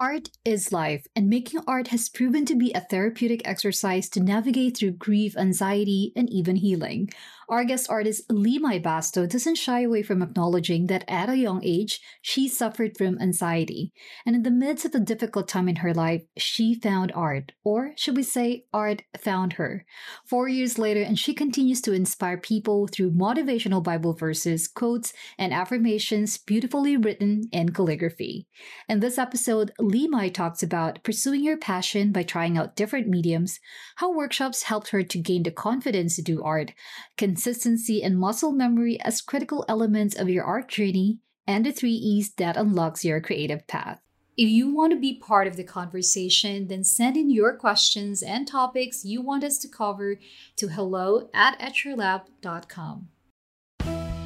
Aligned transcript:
Art 0.00 0.30
is 0.46 0.72
life, 0.72 1.06
and 1.14 1.28
making 1.28 1.60
art 1.66 1.88
has 1.88 2.08
proven 2.08 2.46
to 2.46 2.54
be 2.54 2.72
a 2.72 2.80
therapeutic 2.80 3.42
exercise 3.44 4.08
to 4.08 4.20
navigate 4.20 4.78
through 4.78 4.92
grief, 4.92 5.36
anxiety, 5.36 6.14
and 6.16 6.30
even 6.30 6.56
healing. 6.56 7.10
Our 7.50 7.64
guest 7.64 7.90
artist 7.90 8.28
Limay 8.28 8.80
Basto 8.80 9.28
doesn't 9.28 9.56
shy 9.56 9.80
away 9.80 10.04
from 10.04 10.22
acknowledging 10.22 10.86
that 10.86 11.04
at 11.08 11.28
a 11.28 11.36
young 11.36 11.60
age, 11.64 12.00
she 12.22 12.46
suffered 12.46 12.96
from 12.96 13.20
anxiety. 13.20 13.92
And 14.24 14.36
in 14.36 14.44
the 14.44 14.52
midst 14.52 14.84
of 14.84 14.94
a 14.94 15.00
difficult 15.00 15.48
time 15.48 15.68
in 15.68 15.76
her 15.76 15.92
life, 15.92 16.22
she 16.38 16.76
found 16.76 17.10
art, 17.12 17.50
or 17.64 17.90
should 17.96 18.16
we 18.16 18.22
say, 18.22 18.66
art 18.72 19.02
found 19.18 19.54
her. 19.54 19.84
Four 20.28 20.48
years 20.48 20.78
later, 20.78 21.02
and 21.02 21.18
she 21.18 21.34
continues 21.34 21.80
to 21.80 21.92
inspire 21.92 22.38
people 22.38 22.86
through 22.86 23.14
motivational 23.14 23.82
Bible 23.82 24.14
verses, 24.14 24.68
quotes, 24.68 25.12
and 25.36 25.52
affirmations 25.52 26.38
beautifully 26.38 26.96
written 26.96 27.48
in 27.50 27.70
calligraphy. 27.70 28.46
In 28.88 29.00
this 29.00 29.18
episode, 29.18 29.72
Limay 29.80 30.32
talks 30.32 30.62
about 30.62 31.02
pursuing 31.02 31.42
your 31.42 31.56
passion 31.56 32.12
by 32.12 32.22
trying 32.22 32.56
out 32.56 32.76
different 32.76 33.08
mediums, 33.08 33.58
how 33.96 34.14
workshops 34.14 34.62
helped 34.62 34.90
her 34.90 35.02
to 35.02 35.18
gain 35.18 35.42
the 35.42 35.50
confidence 35.50 36.14
to 36.14 36.22
do 36.22 36.44
art, 36.44 36.74
consistency 37.40 38.02
and 38.02 38.18
muscle 38.18 38.52
memory 38.52 39.00
as 39.00 39.22
critical 39.22 39.64
elements 39.66 40.14
of 40.14 40.28
your 40.28 40.44
art 40.44 40.68
journey, 40.68 41.18
and 41.46 41.64
the 41.64 41.72
three 41.72 41.94
E's 41.94 42.34
that 42.34 42.54
unlocks 42.54 43.02
your 43.02 43.18
creative 43.18 43.66
path. 43.66 43.98
If 44.36 44.50
you 44.50 44.74
want 44.74 44.92
to 44.92 44.98
be 45.00 45.18
part 45.18 45.46
of 45.46 45.56
the 45.56 45.64
conversation, 45.64 46.68
then 46.68 46.84
send 46.84 47.16
in 47.16 47.30
your 47.30 47.56
questions 47.56 48.22
and 48.22 48.46
topics 48.46 49.06
you 49.06 49.22
want 49.22 49.42
us 49.42 49.56
to 49.60 49.68
cover 49.68 50.18
to 50.56 50.68
hello 50.68 51.30
at 51.32 51.58
etchrlab.com. 51.58 53.08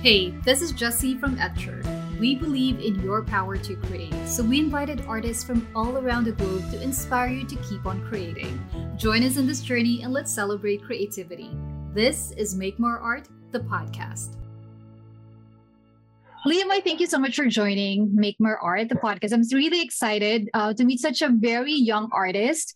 Hey, 0.02 0.30
this 0.44 0.60
is 0.60 0.72
Jessie 0.72 1.16
from 1.16 1.36
Etchr. 1.36 2.18
We 2.18 2.34
believe 2.34 2.80
in 2.80 3.00
your 3.00 3.22
power 3.22 3.56
to 3.56 3.76
create, 3.76 4.26
so 4.26 4.42
we 4.42 4.58
invited 4.58 5.06
artists 5.06 5.44
from 5.44 5.68
all 5.76 5.98
around 5.98 6.24
the 6.24 6.32
globe 6.32 6.68
to 6.72 6.82
inspire 6.82 7.28
you 7.28 7.46
to 7.46 7.56
keep 7.68 7.86
on 7.86 8.04
creating. 8.08 8.58
Join 8.96 9.22
us 9.22 9.36
in 9.36 9.46
this 9.46 9.60
journey 9.60 10.02
and 10.02 10.12
let's 10.12 10.32
celebrate 10.32 10.82
creativity. 10.82 11.50
This 11.94 12.32
is 12.32 12.56
Make 12.56 12.80
More 12.80 12.98
Art, 12.98 13.28
the 13.52 13.60
podcast. 13.60 14.34
Liam, 16.44 16.68
I 16.68 16.80
thank 16.80 16.98
you 16.98 17.06
so 17.06 17.20
much 17.20 17.36
for 17.36 17.46
joining 17.46 18.12
Make 18.12 18.34
More 18.40 18.58
Art, 18.58 18.88
the 18.88 18.96
podcast. 18.96 19.32
I'm 19.32 19.44
really 19.52 19.80
excited 19.80 20.50
uh, 20.54 20.74
to 20.74 20.84
meet 20.84 20.98
such 20.98 21.22
a 21.22 21.28
very 21.28 21.72
young 21.72 22.10
artist. 22.10 22.74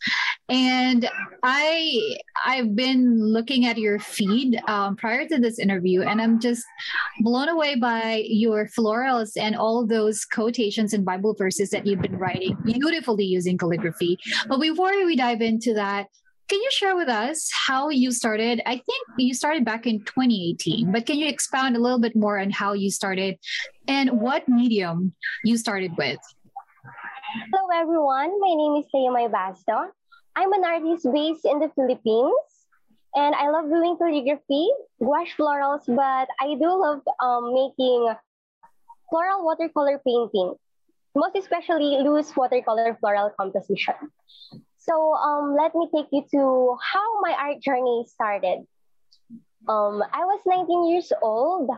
And 0.49 1.11
I 1.43 2.17
I've 2.47 2.77
been 2.77 3.21
looking 3.21 3.67
at 3.67 3.77
your 3.77 3.99
feed 3.99 4.61
um, 4.69 4.95
prior 4.95 5.27
to 5.27 5.39
this 5.41 5.59
interview, 5.59 6.03
and 6.03 6.23
I'm 6.23 6.39
just 6.39 6.65
blown 7.19 7.49
away 7.49 7.75
by 7.75 8.23
your 8.25 8.69
florals 8.69 9.33
and 9.37 9.57
all 9.57 9.85
those 9.85 10.25
quotations 10.25 10.95
and 10.95 11.05
Bible 11.05 11.35
verses 11.35 11.71
that 11.71 11.85
you've 11.89 12.03
been 12.03 12.19
writing 12.21 12.57
beautifully 12.65 13.25
using 13.25 13.59
calligraphy. 13.59 14.17
But 14.47 14.61
before 14.61 14.93
we 15.05 15.17
dive 15.17 15.41
into 15.41 15.75
that, 15.75 16.07
can 16.49 16.61
you 16.63 16.71
share 16.73 16.97
with 16.97 17.09
us 17.09 17.51
how 17.53 17.91
you 17.91 18.11
started? 18.11 18.63
I 18.65 18.81
think 18.81 19.03
you 19.19 19.35
started 19.35 19.65
back 19.65 19.87
in 19.87 20.01
2018, 20.01 20.91
but 20.91 21.05
can 21.05 21.19
you 21.19 21.29
expound 21.29 21.77
a 21.77 21.79
little 21.79 21.99
bit 21.99 22.17
more 22.17 22.39
on 22.41 22.51
how 22.51 22.73
you 22.73 22.91
started 22.91 23.39
and 23.87 24.21
what 24.21 24.49
medium 24.49 25.13
you 25.45 25.59
started 25.59 25.93
with? 25.99 26.19
Hello, 27.53 27.69
everyone. 27.75 28.41
My 28.41 28.55
name 28.57 28.81
is 28.81 28.89
Limay 28.95 29.29
Basto. 29.31 29.93
I'm 30.37 30.53
an 30.53 30.65
artist 30.65 31.07
based 31.13 31.45
in 31.45 31.59
the 31.59 31.71
Philippines, 31.77 32.49
and 33.15 33.35
I 33.35 33.51
love 33.51 33.69
doing 33.69 33.99
calligraphy, 33.99 34.71
gouache 34.99 35.37
florals, 35.37 35.85
but 35.85 36.29
I 36.41 36.57
do 36.57 36.73
love 36.73 37.03
um, 37.21 37.53
making 37.53 38.09
floral 39.11 39.45
watercolor 39.45 40.01
painting, 40.01 40.55
most 41.15 41.37
especially 41.37 42.01
loose 42.01 42.35
watercolor 42.35 42.97
floral 43.01 43.31
composition. 43.39 43.95
So 44.89 45.13
um, 45.13 45.55
let 45.55 45.75
me 45.75 45.87
take 45.95 46.09
you 46.13 46.25
to 46.33 46.77
how 46.81 47.21
my 47.21 47.37
art 47.37 47.61
journey 47.61 48.07
started. 48.09 48.65
Um, 49.69 50.01
I 50.01 50.25
was 50.25 50.41
19 50.47 50.89
years 50.89 51.13
old, 51.21 51.69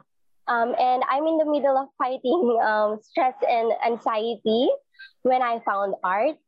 um, 0.47 0.75
and 0.79 1.03
I'm 1.11 1.27
in 1.27 1.39
the 1.39 1.51
middle 1.51 1.75
of 1.77 1.89
fighting 1.99 2.59
um, 2.63 3.03
stress 3.03 3.35
and 3.43 3.73
anxiety 3.85 4.71
when 5.23 5.43
I 5.43 5.59
found 5.67 5.95
art, 6.05 6.39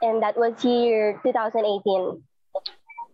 and 0.00 0.22
that 0.22 0.38
was 0.38 0.64
year 0.64 1.18
2018. 1.24 2.22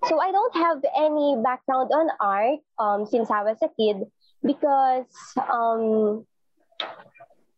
So 0.05 0.21
I 0.21 0.31
don't 0.31 0.57
have 0.57 0.85
any 0.95 1.41
background 1.43 1.91
on 1.91 2.09
art 2.21 2.61
um, 2.79 3.07
since 3.07 3.31
I 3.31 3.43
was 3.43 3.57
a 3.65 3.73
kid 3.73 4.05
because 4.45 5.09
um, 5.49 6.29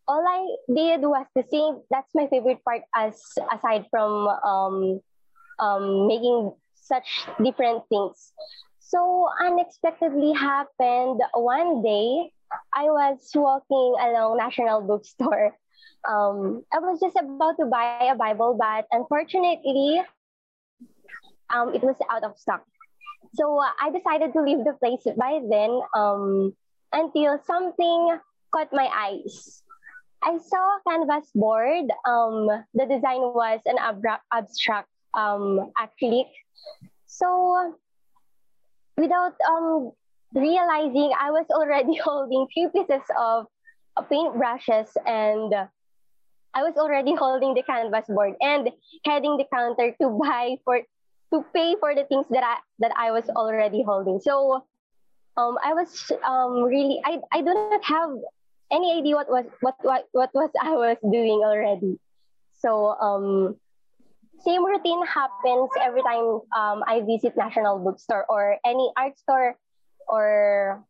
all 0.06 0.22
I 0.22 0.46
did 0.72 1.02
was 1.02 1.26
to 1.36 1.42
sing. 1.50 1.82
That's 1.90 2.14
my 2.14 2.28
favorite 2.28 2.62
part, 2.64 2.82
as 2.94 3.18
aside 3.52 3.86
from 3.90 4.28
um, 4.46 5.00
um, 5.60 6.08
making 6.08 6.52
such 6.74 7.26
different 7.42 7.84
things. 7.88 8.32
So 8.80 9.28
unexpectedly 9.40 10.32
happened 10.32 11.20
one 11.34 11.82
day. 11.82 12.32
I 12.74 12.90
was 12.90 13.22
walking 13.34 13.94
along 14.02 14.38
National 14.38 14.82
Bookstore. 14.82 15.54
Um, 16.08 16.64
I 16.72 16.80
was 16.80 16.98
just 16.98 17.14
about 17.14 17.54
to 17.60 17.66
buy 17.66 18.10
a 18.10 18.16
Bible, 18.16 18.56
but 18.58 18.86
unfortunately, 18.90 20.02
um, 21.54 21.74
it 21.74 21.82
was 21.82 21.94
out 22.10 22.24
of 22.24 22.38
stock. 22.38 22.64
So 23.34 23.60
uh, 23.60 23.70
I 23.80 23.90
decided 23.90 24.32
to 24.32 24.42
leave 24.42 24.64
the 24.64 24.74
place 24.74 25.06
by 25.16 25.38
then 25.48 25.70
um, 25.94 26.52
until 26.92 27.38
something 27.46 28.18
caught 28.50 28.72
my 28.72 28.88
eyes. 28.90 29.62
I 30.22 30.38
saw 30.38 30.58
a 30.58 30.80
canvas 30.88 31.30
board. 31.34 31.86
Um, 32.08 32.48
the 32.74 32.86
design 32.86 33.22
was 33.32 33.60
an 33.66 33.76
abra- 33.78 34.20
abstract 34.32 34.88
um, 35.14 35.72
acrylic. 35.78 36.28
So 37.06 37.74
without 38.96 39.34
um, 39.48 39.92
realizing, 40.34 41.12
I 41.18 41.30
was 41.30 41.46
already 41.50 41.96
holding 42.04 42.46
three 42.52 42.68
pieces 42.72 43.02
of 43.18 43.46
uh, 43.96 44.02
paint 44.02 44.36
brushes 44.36 44.96
and 45.06 45.54
I 46.52 46.62
was 46.62 46.74
already 46.76 47.14
holding 47.14 47.54
the 47.54 47.62
canvas 47.62 48.06
board 48.08 48.34
and 48.40 48.70
heading 49.04 49.36
the 49.36 49.46
counter 49.52 49.94
to 50.00 50.18
buy 50.18 50.56
for 50.64 50.80
to 51.32 51.44
pay 51.54 51.76
for 51.78 51.94
the 51.94 52.04
things 52.04 52.26
that 52.30 52.42
I 52.42 52.58
that 52.80 52.92
I 52.96 53.12
was 53.12 53.28
already 53.30 53.82
holding. 53.86 54.18
So 54.18 54.64
um, 55.36 55.58
I 55.62 55.74
was 55.74 56.10
um, 56.26 56.64
really 56.64 57.00
I, 57.04 57.18
I 57.32 57.38
do 57.38 57.54
not 57.54 57.84
have 57.84 58.10
any 58.72 58.98
idea 58.98 59.14
what 59.14 59.30
was 59.30 59.46
what 59.60 59.76
what 59.82 60.06
what 60.12 60.30
was 60.34 60.50
I 60.60 60.74
was 60.74 60.98
doing 61.02 61.42
already. 61.46 61.98
So 62.58 62.98
um, 62.98 63.56
same 64.44 64.64
routine 64.64 65.04
happens 65.06 65.70
every 65.80 66.02
time 66.02 66.40
um, 66.56 66.82
I 66.86 67.02
visit 67.06 67.36
National 67.36 67.78
Bookstore 67.78 68.24
or 68.28 68.56
any 68.64 68.92
art 68.96 69.18
store 69.18 69.56
or 70.08 70.84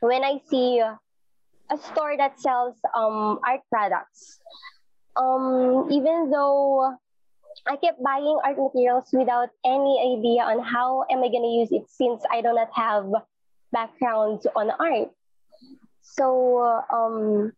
when 0.00 0.24
I 0.24 0.40
see 0.48 0.78
a 0.80 1.78
store 1.78 2.16
that 2.16 2.40
sells 2.40 2.76
um, 2.96 3.40
art 3.46 3.60
products. 3.70 4.40
Um, 5.16 5.88
even 5.90 6.30
though 6.30 6.96
I 7.66 7.76
kept 7.76 8.02
buying 8.02 8.38
art 8.44 8.58
materials 8.58 9.08
without 9.12 9.48
any 9.64 10.18
idea 10.18 10.42
on 10.42 10.60
how 10.60 11.04
am 11.10 11.22
I 11.22 11.28
going 11.28 11.44
to 11.44 11.54
use 11.60 11.72
it 11.72 11.88
since 11.88 12.22
I 12.30 12.42
do 12.42 12.52
not 12.52 12.68
have 12.74 13.06
background 13.72 14.42
on 14.56 14.70
art. 14.70 15.10
So, 16.02 16.82
um, 16.92 17.52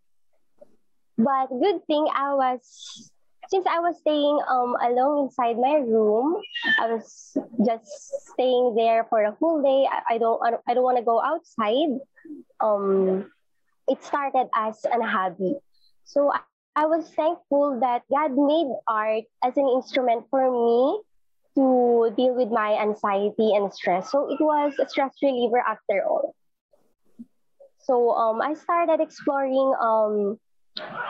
but 1.19 1.49
good 1.49 1.85
thing 1.87 2.07
I 2.15 2.35
was 2.35 3.11
since 3.49 3.67
I 3.67 3.81
was 3.81 3.99
staying 3.99 4.39
um 4.49 4.77
alone 4.81 5.27
inside 5.27 5.57
my 5.59 5.75
room, 5.83 6.41
I 6.81 6.87
was 6.93 7.37
just 7.67 7.89
staying 8.33 8.75
there 8.77 9.05
for 9.09 9.23
a 9.23 9.33
whole 9.33 9.63
day. 9.63 9.89
I, 9.91 10.15
I 10.15 10.19
don't 10.19 10.41
I 10.69 10.75
don't 10.75 10.85
want 10.85 10.99
to 10.99 11.05
go 11.05 11.21
outside. 11.23 12.01
Um, 12.61 13.31
it 13.89 14.03
started 14.05 14.49
as 14.55 14.85
an 14.85 15.03
hobby. 15.03 15.57
So 16.05 16.33
I, 16.33 16.41
I 16.77 16.87
was 16.87 17.09
thankful 17.15 17.81
that 17.81 18.03
God 18.11 18.33
made 18.37 18.69
art 18.89 19.25
as 19.45 19.57
an 19.57 19.69
instrument 19.69 20.27
for 20.31 20.45
me 20.51 21.01
to 21.57 22.13
deal 22.17 22.35
with 22.35 22.51
my 22.51 22.75
anxiety 22.81 23.55
and 23.55 23.73
stress. 23.73 24.11
So 24.11 24.31
it 24.31 24.41
was 24.41 24.75
a 24.81 24.89
stress 24.89 25.15
reliever 25.23 25.59
after 25.59 26.05
all. 26.07 26.35
So 27.79 28.11
um, 28.13 28.41
I 28.41 28.55
started 28.55 29.01
exploring 29.01 29.75
um, 29.81 30.39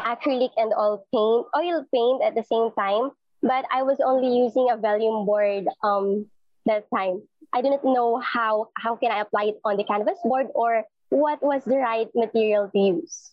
acrylic 0.05 0.51
and 0.57 0.73
all 0.73 1.07
paint, 1.13 1.47
oil 1.57 1.85
paint 1.93 2.23
at 2.23 2.35
the 2.35 2.45
same 2.45 2.71
time, 2.79 3.11
but 3.43 3.65
I 3.73 3.83
was 3.83 3.99
only 4.05 4.37
using 4.39 4.69
a 4.71 4.77
volume 4.77 5.27
board 5.27 5.67
um, 5.83 6.27
that 6.67 6.87
time. 6.95 7.23
I 7.53 7.63
didn't 7.63 7.85
know 7.85 8.19
how 8.19 8.69
how 8.77 8.97
can 8.97 9.11
I 9.13 9.21
apply 9.21 9.55
it 9.55 9.61
on 9.65 9.77
the 9.77 9.85
canvas 9.85 10.19
board 10.25 10.49
or 10.55 10.85
what 11.11 11.43
was 11.43 11.65
the 11.65 11.79
right 11.79 12.09
material 12.15 12.69
to 12.71 12.79
use. 12.79 13.33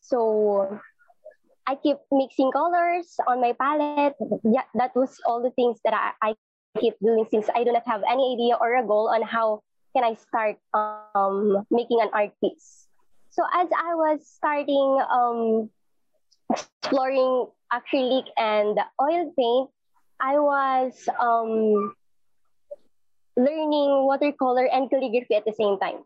So 0.00 0.80
I 1.68 1.76
keep 1.76 1.98
mixing 2.10 2.50
colors 2.50 3.12
on 3.28 3.40
my 3.44 3.52
palette. 3.52 4.16
Yeah, 4.42 4.64
that 4.74 4.96
was 4.96 5.20
all 5.26 5.42
the 5.42 5.52
things 5.52 5.78
that 5.84 5.92
I, 5.92 6.32
I 6.32 6.34
keep 6.80 6.96
doing 7.04 7.28
since 7.30 7.48
I 7.54 7.64
do 7.64 7.72
not 7.72 7.84
have 7.86 8.00
any 8.08 8.32
idea 8.32 8.56
or 8.56 8.76
a 8.76 8.86
goal 8.86 9.12
on 9.12 9.20
how 9.20 9.60
can 9.94 10.04
I 10.04 10.14
start 10.16 10.56
um, 10.72 11.66
making 11.70 12.00
an 12.00 12.08
art 12.12 12.32
piece. 12.40 12.87
So 13.38 13.46
as 13.54 13.70
I 13.70 13.94
was 13.94 14.26
starting 14.26 14.98
um, 15.06 15.70
exploring 16.50 17.46
acrylic 17.70 18.26
and 18.34 18.74
oil 18.98 19.30
paint, 19.38 19.70
I 20.18 20.42
was 20.42 20.90
um, 21.22 21.94
learning 23.38 24.10
watercolor 24.10 24.66
and 24.66 24.90
calligraphy 24.90 25.38
at 25.38 25.44
the 25.46 25.54
same 25.54 25.78
time. 25.78 26.02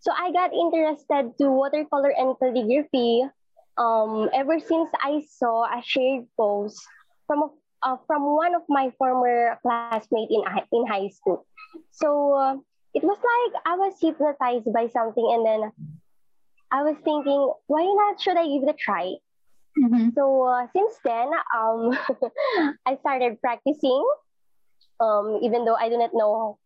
So 0.00 0.12
I 0.12 0.30
got 0.30 0.52
interested 0.52 1.32
to 1.40 1.48
watercolor 1.48 2.12
and 2.12 2.36
calligraphy 2.36 3.32
um, 3.78 4.28
ever 4.34 4.60
since 4.60 4.92
I 5.00 5.24
saw 5.24 5.64
a 5.64 5.80
shared 5.80 6.28
post 6.36 6.84
from 7.26 7.44
a, 7.44 7.48
uh, 7.80 7.96
from 8.06 8.28
one 8.36 8.54
of 8.54 8.68
my 8.68 8.92
former 8.98 9.56
classmates 9.64 10.28
in 10.28 10.44
in 10.68 10.84
high 10.84 11.08
school. 11.08 11.46
So 11.96 12.36
uh, 12.36 12.54
it 12.92 13.00
was 13.00 13.16
like 13.16 13.62
I 13.64 13.72
was 13.80 13.96
hypnotized 13.96 14.68
by 14.68 14.92
something, 14.92 15.24
and 15.32 15.48
then 15.48 15.72
I 16.74 16.82
was 16.82 16.98
thinking, 17.04 17.38
why 17.68 17.86
not 17.86 18.20
should 18.20 18.36
I 18.36 18.50
give 18.50 18.66
it 18.66 18.74
a 18.74 18.74
try? 18.74 19.14
Mm-hmm. 19.78 20.10
So 20.18 20.42
uh, 20.42 20.66
since 20.74 20.98
then, 21.04 21.30
um, 21.54 21.94
I 22.86 22.98
started 22.98 23.40
practicing. 23.40 24.02
Um, 24.98 25.38
even 25.42 25.64
though 25.64 25.76
I 25.76 25.88
do 25.88 25.98
not 25.98 26.10
know, 26.12 26.58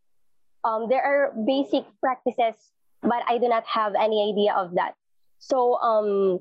um, 0.64 0.88
there 0.88 1.04
are 1.04 1.36
basic 1.44 1.84
practices, 2.00 2.56
but 3.02 3.20
I 3.28 3.36
do 3.36 3.48
not 3.48 3.64
have 3.66 3.92
any 4.00 4.32
idea 4.32 4.54
of 4.56 4.76
that. 4.80 4.94
So 5.40 5.76
um, 5.76 6.40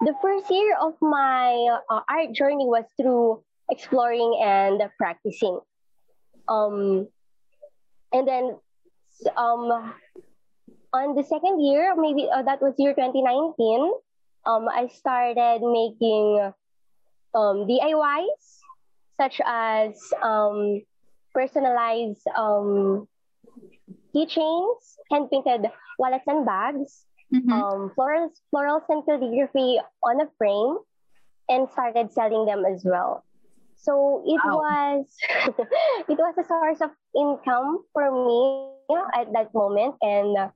the 0.00 0.14
first 0.20 0.50
year 0.50 0.74
of 0.82 0.94
my 1.00 1.78
uh, 1.88 2.00
art 2.10 2.32
journey 2.34 2.66
was 2.66 2.84
through 3.00 3.42
exploring 3.70 4.34
and 4.42 4.82
practicing. 4.98 5.60
Um, 6.48 7.06
and 8.12 8.26
then 8.26 8.56
um, 9.36 9.94
on 10.92 11.14
the 11.14 11.24
second 11.24 11.60
year, 11.60 11.94
maybe 11.96 12.28
uh, 12.32 12.42
that 12.42 12.62
was 12.62 12.74
year 12.78 12.94
2019, 12.94 13.92
um, 14.46 14.68
I 14.68 14.88
started 14.88 15.60
making 15.60 16.52
um, 17.34 17.66
DIYs 17.68 18.62
such 19.20 19.40
as 19.44 19.98
um, 20.22 20.80
personalized 21.34 22.22
um, 22.36 23.06
keychains, 24.14 24.96
hand 25.10 25.28
painted 25.30 25.70
wallets 25.98 26.24
and 26.26 26.46
bags, 26.46 27.04
mm-hmm. 27.34 27.52
um, 27.52 27.92
florals, 27.98 28.38
florals 28.54 28.84
and 28.88 29.04
calligraphy 29.04 29.80
on 30.04 30.20
a 30.20 30.28
frame, 30.38 30.78
and 31.48 31.68
started 31.70 32.12
selling 32.12 32.46
them 32.46 32.64
as 32.64 32.82
well. 32.84 33.24
So 33.76 34.22
it 34.26 34.40
wow. 34.44 34.58
was 34.58 35.06
it 36.08 36.18
was 36.18 36.34
a 36.38 36.44
source 36.44 36.80
of 36.80 36.90
income 37.14 37.84
for 37.92 38.10
me 38.10 38.96
at 39.14 39.32
that 39.32 39.52
moment, 39.54 39.96
and 40.00 40.50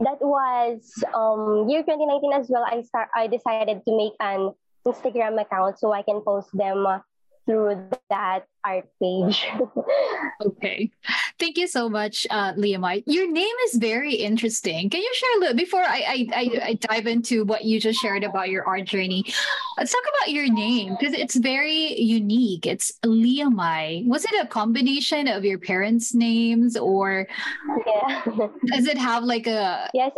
that 0.00 0.18
was 0.20 0.82
um, 1.14 1.68
year 1.68 1.82
2019 1.82 2.32
as 2.32 2.48
well. 2.48 2.64
I 2.66 2.82
start 2.82 3.08
I 3.14 3.26
decided 3.26 3.82
to 3.86 3.96
make 3.96 4.14
an 4.20 4.52
Instagram 4.86 5.40
account 5.40 5.78
so 5.78 5.92
I 5.92 6.02
can 6.02 6.20
post 6.20 6.50
them 6.52 6.86
through 7.46 7.90
that 8.10 8.44
art 8.64 8.88
page. 9.00 9.46
okay. 10.46 10.90
Thank 11.38 11.58
you 11.58 11.66
so 11.66 11.88
much, 11.88 12.26
uh, 12.30 12.52
Liamite. 12.54 13.04
Your 13.06 13.30
name 13.30 13.54
is 13.66 13.74
very 13.74 14.14
interesting. 14.14 14.88
Can 14.88 15.00
you 15.00 15.14
share 15.14 15.36
a 15.36 15.40
little 15.40 15.56
before 15.56 15.82
I, 15.82 16.04
I, 16.06 16.28
I, 16.32 16.60
I 16.62 16.74
dive 16.74 17.06
into 17.06 17.44
what 17.44 17.64
you 17.64 17.80
just 17.80 18.00
shared 18.00 18.22
about 18.22 18.50
your 18.50 18.64
art 18.66 18.84
journey? 18.84 19.24
Let's 19.76 19.92
talk 19.92 20.02
about 20.02 20.32
your 20.32 20.52
name 20.52 20.96
because 20.98 21.12
it's 21.12 21.34
very 21.34 22.00
unique. 22.00 22.66
It's 22.66 22.92
Liamai. 23.04 24.06
Was 24.06 24.24
it 24.24 24.32
a 24.40 24.46
combination 24.46 25.26
of 25.26 25.44
your 25.44 25.58
parents' 25.58 26.14
names 26.14 26.76
or 26.76 27.26
yeah. 27.86 28.22
does 28.66 28.86
it 28.86 28.96
have 28.96 29.24
like 29.24 29.46
a 29.46 29.90
yes 29.92 30.12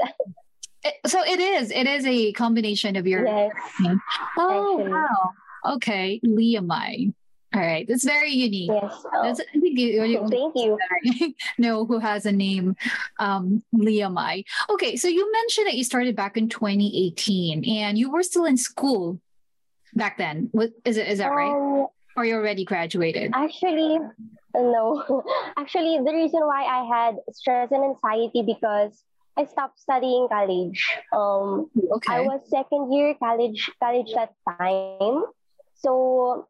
so 1.07 1.23
it 1.25 1.41
is. 1.41 1.71
It 1.71 1.87
is 1.87 2.07
a 2.07 2.33
combination 2.33 2.97
of 2.97 3.07
your. 3.07 3.25
Yes. 3.25 3.53
Name. 3.81 4.01
Oh 4.39 4.79
Actually. 4.79 4.93
wow. 4.93 5.33
Okay, 5.75 6.21
Liamai. 6.25 7.13
All 7.55 7.61
right, 7.61 7.87
that's 7.89 8.05
very 8.05 8.33
unique. 8.33 8.71
Yes. 8.71 8.93
Oh. 9.15 9.23
That's, 9.23 9.41
I 9.41 9.59
think 9.59 9.79
you, 9.79 10.29
Thank 10.29 10.55
you. 10.57 11.35
know 11.59 11.87
who 11.87 11.99
has 11.99 12.27
a 12.27 12.33
name, 12.33 12.77
um, 13.19 13.63
Liamai. 13.75 14.45
Okay, 14.71 14.97
so 14.97 15.09
you 15.09 15.31
mentioned 15.33 15.69
that 15.69 15.75
you 15.75 15.85
started 15.85 16.17
back 16.17 16.37
in 16.37 16.49
2018, 16.49 17.65
and 17.65 17.97
you 17.97 18.11
were 18.11 18.23
still 18.23 18.45
in 18.45 18.57
school 18.57 19.21
back 19.95 20.19
then. 20.19 20.49
What 20.53 20.73
is 20.85 20.97
it? 20.97 21.09
Is 21.09 21.19
that 21.19 21.31
um, 21.31 21.37
right? 21.37 21.87
Or 22.17 22.25
you 22.25 22.35
already 22.35 22.65
graduated? 22.65 23.33
Actually, 23.35 23.99
no. 24.55 25.25
actually, 25.57 25.99
the 26.05 26.13
reason 26.13 26.41
why 26.41 26.65
I 26.65 26.85
had 26.85 27.17
stress 27.33 27.71
and 27.71 27.85
anxiety 27.85 28.43
because 28.43 29.03
I 29.37 29.45
stopped 29.45 29.79
studying 29.81 30.29
college. 30.29 30.99
Um, 31.13 31.71
okay. 31.93 32.15
I 32.15 32.21
was 32.23 32.41
second 32.49 32.93
year 32.93 33.15
college 33.15 33.71
college 33.81 34.13
that 34.15 34.33
time. 34.59 35.25
So 35.75 36.49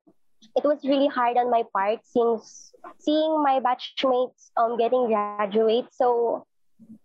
it 0.55 0.65
was 0.65 0.85
really 0.85 1.09
hard 1.09 1.37
on 1.37 1.51
my 1.51 1.63
part 1.73 2.01
since 2.05 2.73
seeing 2.99 3.43
my 3.43 3.61
batchmates 3.61 4.51
um 4.57 4.77
getting 4.79 5.07
graduate. 5.09 5.87
So 5.93 6.47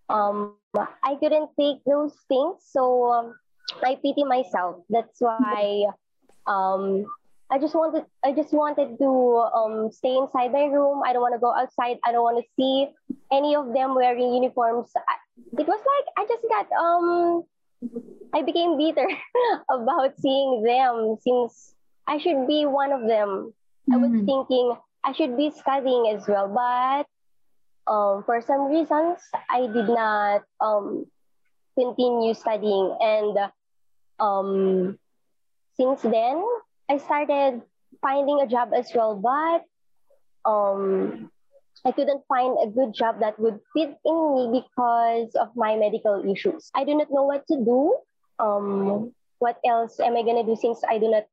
um 0.09 0.55
I 1.03 1.15
couldn't 1.15 1.49
take 1.59 1.83
those 1.85 2.13
things. 2.27 2.63
So 2.69 3.11
um, 3.11 3.35
I 3.83 3.95
pity 3.95 4.23
myself. 4.23 4.83
That's 4.89 5.19
why 5.19 5.85
um 6.47 7.05
I 7.51 7.59
just 7.59 7.75
wanted 7.75 8.05
I 8.23 8.31
just 8.31 8.53
wanted 8.53 8.97
to 8.99 9.09
um 9.55 9.91
stay 9.91 10.15
inside 10.15 10.51
my 10.51 10.65
room. 10.65 11.01
I 11.05 11.13
don't 11.13 11.21
want 11.21 11.35
to 11.35 11.39
go 11.39 11.53
outside. 11.53 11.97
I 12.05 12.11
don't 12.11 12.23
want 12.23 12.43
to 12.43 12.49
see 12.55 12.87
any 13.31 13.55
of 13.55 13.73
them 13.73 13.95
wearing 13.95 14.33
uniforms. 14.33 14.91
It 15.57 15.67
was 15.67 15.81
like 15.81 16.05
I 16.17 16.25
just 16.27 16.45
got 16.47 16.67
um 16.77 17.43
I 18.33 18.41
became 18.41 18.77
bitter 18.77 19.07
about 19.69 20.17
seeing 20.19 20.63
them 20.63 21.17
since 21.19 21.75
I 22.11 22.17
should 22.17 22.45
be 22.45 22.65
one 22.67 22.91
of 22.91 23.07
them. 23.07 23.55
Mm-hmm. 23.87 23.93
I 23.93 23.97
was 23.97 24.11
mm-hmm. 24.11 24.25
thinking 24.25 24.75
I 25.01 25.13
should 25.13 25.37
be 25.37 25.49
studying 25.49 26.11
as 26.11 26.27
well, 26.27 26.51
but 26.51 27.07
um, 27.87 28.23
for 28.27 28.41
some 28.41 28.67
reasons, 28.67 29.23
I 29.49 29.61
did 29.71 29.87
not 29.87 30.43
um, 30.59 31.07
continue 31.79 32.33
studying. 32.33 32.97
And 32.99 33.37
um, 34.19 34.99
since 35.79 36.01
then, 36.01 36.43
I 36.89 36.97
started 36.97 37.61
finding 38.01 38.41
a 38.41 38.47
job 38.47 38.75
as 38.75 38.91
well, 38.93 39.15
but 39.15 39.63
um, 40.43 41.31
I 41.85 41.93
couldn't 41.93 42.27
find 42.27 42.57
a 42.61 42.67
good 42.67 42.93
job 42.93 43.21
that 43.21 43.39
would 43.39 43.59
fit 43.71 43.95
in 44.03 44.35
me 44.35 44.59
because 44.59 45.31
of 45.39 45.55
my 45.55 45.77
medical 45.77 46.27
issues. 46.29 46.69
I 46.75 46.83
do 46.83 46.93
not 46.93 47.07
know 47.09 47.23
what 47.23 47.47
to 47.47 47.55
do. 47.55 47.95
Um, 48.37 49.13
what 49.39 49.57
else 49.65 49.99
am 49.99 50.17
I 50.17 50.23
gonna 50.23 50.43
do 50.43 50.57
since 50.59 50.83
I 50.87 50.99
do 50.99 51.09
not 51.09 51.23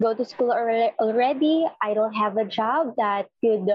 go 0.00 0.14
to 0.14 0.24
school 0.24 0.50
already. 0.52 1.66
I 1.82 1.94
don't 1.94 2.14
have 2.14 2.36
a 2.36 2.44
job 2.44 2.94
that 2.96 3.26
could 3.40 3.68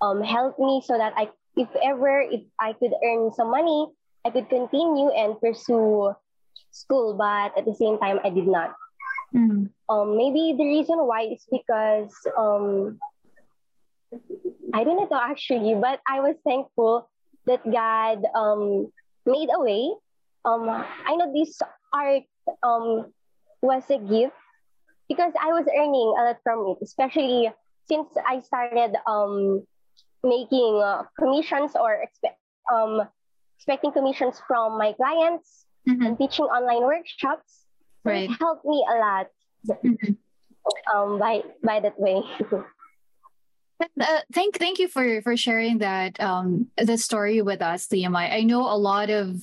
um, 0.00 0.22
help 0.22 0.58
me 0.58 0.82
so 0.84 0.96
that 0.96 1.12
I, 1.16 1.28
if 1.56 1.68
ever, 1.82 2.20
if 2.20 2.42
I 2.60 2.72
could 2.72 2.92
earn 3.04 3.32
some 3.32 3.50
money, 3.50 3.88
I 4.24 4.30
could 4.30 4.48
continue 4.48 5.10
and 5.10 5.40
pursue 5.40 6.14
school. 6.70 7.14
But 7.14 7.58
at 7.58 7.64
the 7.64 7.74
same 7.74 7.98
time, 7.98 8.18
I 8.24 8.30
did 8.30 8.46
not. 8.46 8.74
Mm. 9.34 9.70
Um, 9.88 10.16
maybe 10.16 10.54
the 10.56 10.64
reason 10.64 10.98
why 11.04 11.28
is 11.28 11.44
because 11.50 12.14
um, 12.36 12.98
I 14.72 14.84
don't 14.84 14.96
know 14.96 15.20
actually, 15.20 15.74
but 15.74 16.00
I 16.08 16.20
was 16.20 16.36
thankful 16.44 17.08
that 17.46 17.60
God 17.64 18.24
um, 18.34 18.92
made 19.26 19.48
a 19.52 19.60
way. 19.60 19.92
Um, 20.44 20.68
I 20.68 21.16
know 21.16 21.32
this 21.32 21.60
art 21.92 22.22
um, 22.62 23.12
was 23.60 23.82
a 23.90 23.98
gift 23.98 24.37
because 25.08 25.32
I 25.40 25.48
was 25.48 25.66
earning 25.66 26.14
a 26.18 26.22
lot 26.28 26.38
from 26.42 26.66
it, 26.68 26.78
especially 26.82 27.50
since 27.88 28.08
I 28.26 28.40
started 28.40 28.94
um, 29.06 29.66
making 30.22 30.80
uh, 30.84 31.04
commissions 31.18 31.72
or 31.74 31.94
expect 31.94 32.38
um, 32.72 33.02
expecting 33.56 33.92
commissions 33.92 34.40
from 34.46 34.78
my 34.78 34.92
clients 34.92 35.64
mm-hmm. 35.88 36.02
and 36.02 36.18
teaching 36.18 36.44
online 36.44 36.82
workshops. 36.82 37.64
Right. 38.04 38.30
It 38.30 38.36
helped 38.38 38.64
me 38.64 38.84
a 38.88 38.94
lot 38.94 39.26
mm-hmm. 39.66 40.12
um, 40.94 41.18
by 41.18 41.42
by 41.62 41.80
that 41.80 41.98
way. 41.98 42.22
Uh, 43.80 44.18
thank 44.32 44.58
thank 44.58 44.80
you 44.80 44.88
for 44.88 45.22
for 45.22 45.36
sharing 45.36 45.78
that 45.78 46.18
um 46.18 46.66
the 46.76 46.98
story 46.98 47.42
with 47.42 47.62
us, 47.62 47.86
Liam. 47.86 48.16
I, 48.16 48.38
I 48.38 48.42
know 48.42 48.62
a 48.62 48.74
lot 48.74 49.08
of 49.08 49.38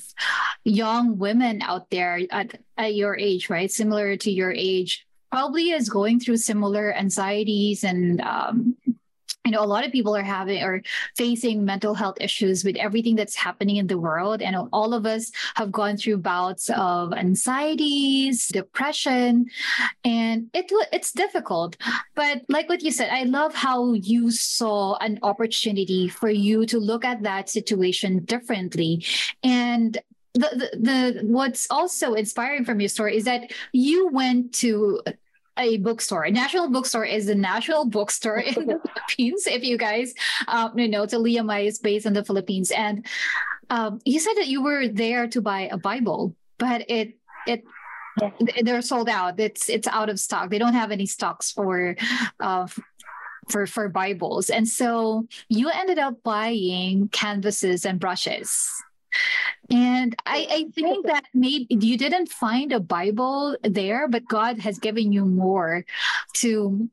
young 0.65 1.17
women 1.17 1.61
out 1.61 1.89
there 1.89 2.19
at, 2.29 2.59
at 2.75 2.95
your 2.95 3.17
age, 3.17 3.49
right? 3.49 3.71
Similar 3.71 4.17
to 4.17 4.31
your 4.31 4.51
age, 4.51 5.07
probably 5.35 5.71
is 5.71 5.89
going 5.89 6.17
through 6.17 6.37
similar 6.37 6.95
anxieties 6.95 7.83
and 7.83 8.21
um, 8.21 8.73
you 9.43 9.51
know 9.51 9.61
a 9.61 9.67
lot 9.67 9.85
of 9.85 9.91
people 9.91 10.15
are 10.15 10.23
having 10.23 10.63
or 10.63 10.81
facing 11.17 11.65
mental 11.65 11.93
health 11.93 12.15
issues 12.21 12.63
with 12.63 12.77
everything 12.77 13.17
that's 13.17 13.35
happening 13.35 13.75
in 13.75 13.87
the 13.87 13.97
world. 13.97 14.41
And 14.41 14.55
all 14.71 14.93
of 14.93 15.05
us 15.05 15.33
have 15.55 15.73
gone 15.73 15.97
through 15.97 16.19
bouts 16.19 16.69
of 16.69 17.11
anxieties 17.11 18.47
depression 18.47 19.47
and 20.05 20.49
it 20.53 20.71
it's 20.93 21.11
difficult. 21.11 21.75
But 22.15 22.43
like 22.47 22.69
what 22.69 22.81
you 22.81 22.91
said 22.91 23.09
i 23.11 23.23
love 23.23 23.53
how 23.53 23.91
you 23.91 24.31
saw 24.31 24.95
an 25.07 25.19
opportunity 25.21 26.07
for 26.07 26.29
you 26.29 26.65
to 26.67 26.79
look 26.79 27.03
at 27.03 27.23
that 27.23 27.49
situation 27.49 28.23
differently. 28.23 29.03
And 29.43 29.99
the, 30.33 30.49
the, 30.61 30.69
the 30.87 31.27
what's 31.27 31.67
also 31.69 32.13
inspiring 32.13 32.65
from 32.65 32.79
your 32.79 32.89
story 32.89 33.17
is 33.17 33.25
that 33.25 33.51
you 33.73 34.07
went 34.09 34.53
to 34.55 35.01
a 35.57 35.77
bookstore. 35.77 36.23
A 36.23 36.31
National 36.31 36.69
Bookstore 36.69 37.05
is 37.05 37.27
the 37.27 37.35
national 37.35 37.85
bookstore 37.85 38.39
in 38.39 38.67
the 38.67 38.81
Philippines. 38.93 39.47
If 39.47 39.63
you 39.63 39.77
guys 39.77 40.13
um, 40.47 40.77
you 40.77 40.87
know, 40.87 41.05
Taliamay 41.05 41.67
is 41.67 41.79
based 41.79 42.05
in 42.05 42.13
the 42.13 42.23
Philippines, 42.23 42.71
and 42.71 43.05
um, 43.69 43.99
you 44.05 44.19
said 44.19 44.33
that 44.35 44.47
you 44.47 44.61
were 44.61 44.87
there 44.87 45.27
to 45.27 45.41
buy 45.41 45.69
a 45.71 45.77
Bible, 45.77 46.35
but 46.57 46.89
it 46.89 47.17
it 47.47 47.63
yeah. 48.21 48.31
they're 48.63 48.81
sold 48.81 49.09
out. 49.09 49.39
It's 49.39 49.69
it's 49.69 49.87
out 49.87 50.09
of 50.09 50.19
stock. 50.19 50.49
They 50.49 50.59
don't 50.59 50.73
have 50.73 50.91
any 50.91 51.05
stocks 51.05 51.51
for 51.51 51.95
uh, 52.39 52.67
for 53.49 53.65
for 53.67 53.89
Bibles, 53.89 54.49
and 54.49 54.67
so 54.67 55.27
you 55.49 55.69
ended 55.69 55.99
up 55.99 56.23
buying 56.23 57.09
canvases 57.09 57.85
and 57.85 57.99
brushes. 57.99 58.69
And 59.69 60.15
I, 60.25 60.47
I 60.49 60.65
think 60.73 61.07
that 61.07 61.25
maybe 61.33 61.67
you 61.69 61.97
didn't 61.97 62.29
find 62.29 62.71
a 62.71 62.79
Bible 62.79 63.57
there, 63.63 64.07
but 64.07 64.27
God 64.27 64.59
has 64.59 64.77
given 64.79 65.11
you 65.11 65.25
more 65.25 65.85
to 66.35 66.89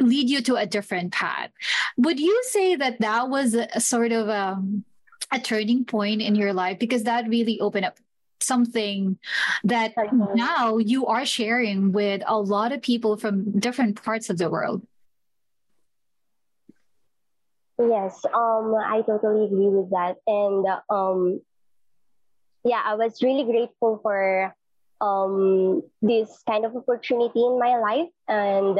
lead 0.00 0.28
you 0.28 0.40
to 0.42 0.56
a 0.56 0.66
different 0.66 1.12
path. 1.12 1.50
Would 1.96 2.20
you 2.20 2.42
say 2.48 2.76
that 2.76 3.00
that 3.00 3.28
was 3.28 3.54
a, 3.54 3.68
a 3.74 3.80
sort 3.80 4.12
of 4.12 4.28
a, 4.28 4.54
um, 4.54 4.84
a 5.32 5.38
turning 5.40 5.84
point 5.84 6.22
in 6.22 6.34
your 6.34 6.52
life 6.52 6.78
because 6.78 7.04
that 7.04 7.28
really 7.28 7.60
opened 7.60 7.86
up 7.86 7.98
something 8.40 9.18
that 9.64 9.94
now 10.34 10.78
you 10.78 11.06
are 11.06 11.24
sharing 11.24 11.92
with 11.92 12.22
a 12.26 12.38
lot 12.38 12.72
of 12.72 12.82
people 12.82 13.16
from 13.16 13.58
different 13.58 14.02
parts 14.02 14.30
of 14.30 14.38
the 14.38 14.50
world. 14.50 14.86
Yes, 17.78 18.24
um, 18.32 18.74
I 18.74 19.02
totally 19.04 19.46
agree 19.46 19.68
with 19.68 19.90
that. 19.90 20.16
And 20.26 20.66
um, 20.88 21.40
yeah, 22.64 22.82
I 22.84 22.94
was 22.94 23.22
really 23.22 23.44
grateful 23.44 24.00
for 24.02 24.54
um, 25.00 25.82
this 26.00 26.42
kind 26.48 26.64
of 26.64 26.74
opportunity 26.74 27.44
in 27.44 27.58
my 27.58 27.78
life. 27.78 28.08
And 28.26 28.78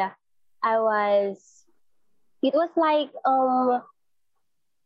I 0.62 0.78
was, 0.78 1.64
it 2.42 2.54
was 2.54 2.70
like, 2.76 3.10
um, 3.24 3.82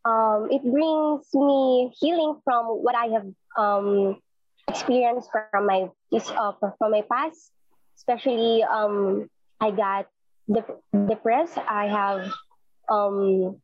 um, 0.04 0.48
it 0.50 0.62
brings 0.62 1.26
me 1.34 1.92
healing 2.00 2.40
from 2.44 2.66
what 2.66 2.94
I 2.94 3.06
have 3.06 3.26
um, 3.56 4.20
experienced 4.68 5.30
from 5.30 5.66
my 5.66 5.88
uh, 6.12 6.52
from 6.60 6.90
my 6.90 7.02
past. 7.10 7.52
Especially, 7.96 8.62
um, 8.62 9.28
I 9.60 9.70
got 9.70 10.06
dep- 10.52 10.80
depressed. 11.08 11.58
I 11.58 11.88
have 11.88 12.32
um, 12.88 13.60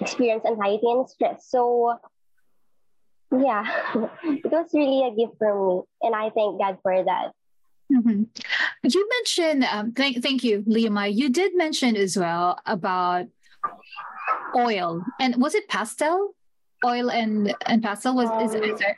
experienced 0.00 0.46
anxiety 0.46 0.86
and 0.90 1.08
stress. 1.08 1.46
So, 1.48 1.98
yeah, 3.32 3.64
it 4.24 4.50
was 4.50 4.70
really 4.74 5.06
a 5.06 5.14
gift 5.14 5.38
for 5.38 5.54
me, 5.54 5.82
and 6.02 6.14
I 6.14 6.30
thank 6.30 6.60
God 6.60 6.78
for 6.82 7.04
that. 7.04 7.32
Mm-hmm. 7.92 8.24
You 8.84 9.08
mentioned, 9.08 9.64
um, 9.64 9.92
thank, 9.92 10.22
thank 10.22 10.44
you, 10.44 10.62
Lima. 10.66 11.08
You 11.08 11.28
did 11.28 11.54
mention 11.54 11.96
as 11.96 12.16
well 12.16 12.58
about 12.66 13.26
oil, 14.56 15.04
and 15.20 15.36
was 15.36 15.54
it 15.54 15.68
pastel? 15.68 16.34
Oil 16.84 17.10
and 17.10 17.54
and 17.66 17.82
pastel 17.82 18.16
was 18.16 18.28
um, 18.28 18.40
is, 18.42 18.54
is 18.54 18.80
it? 18.80 18.96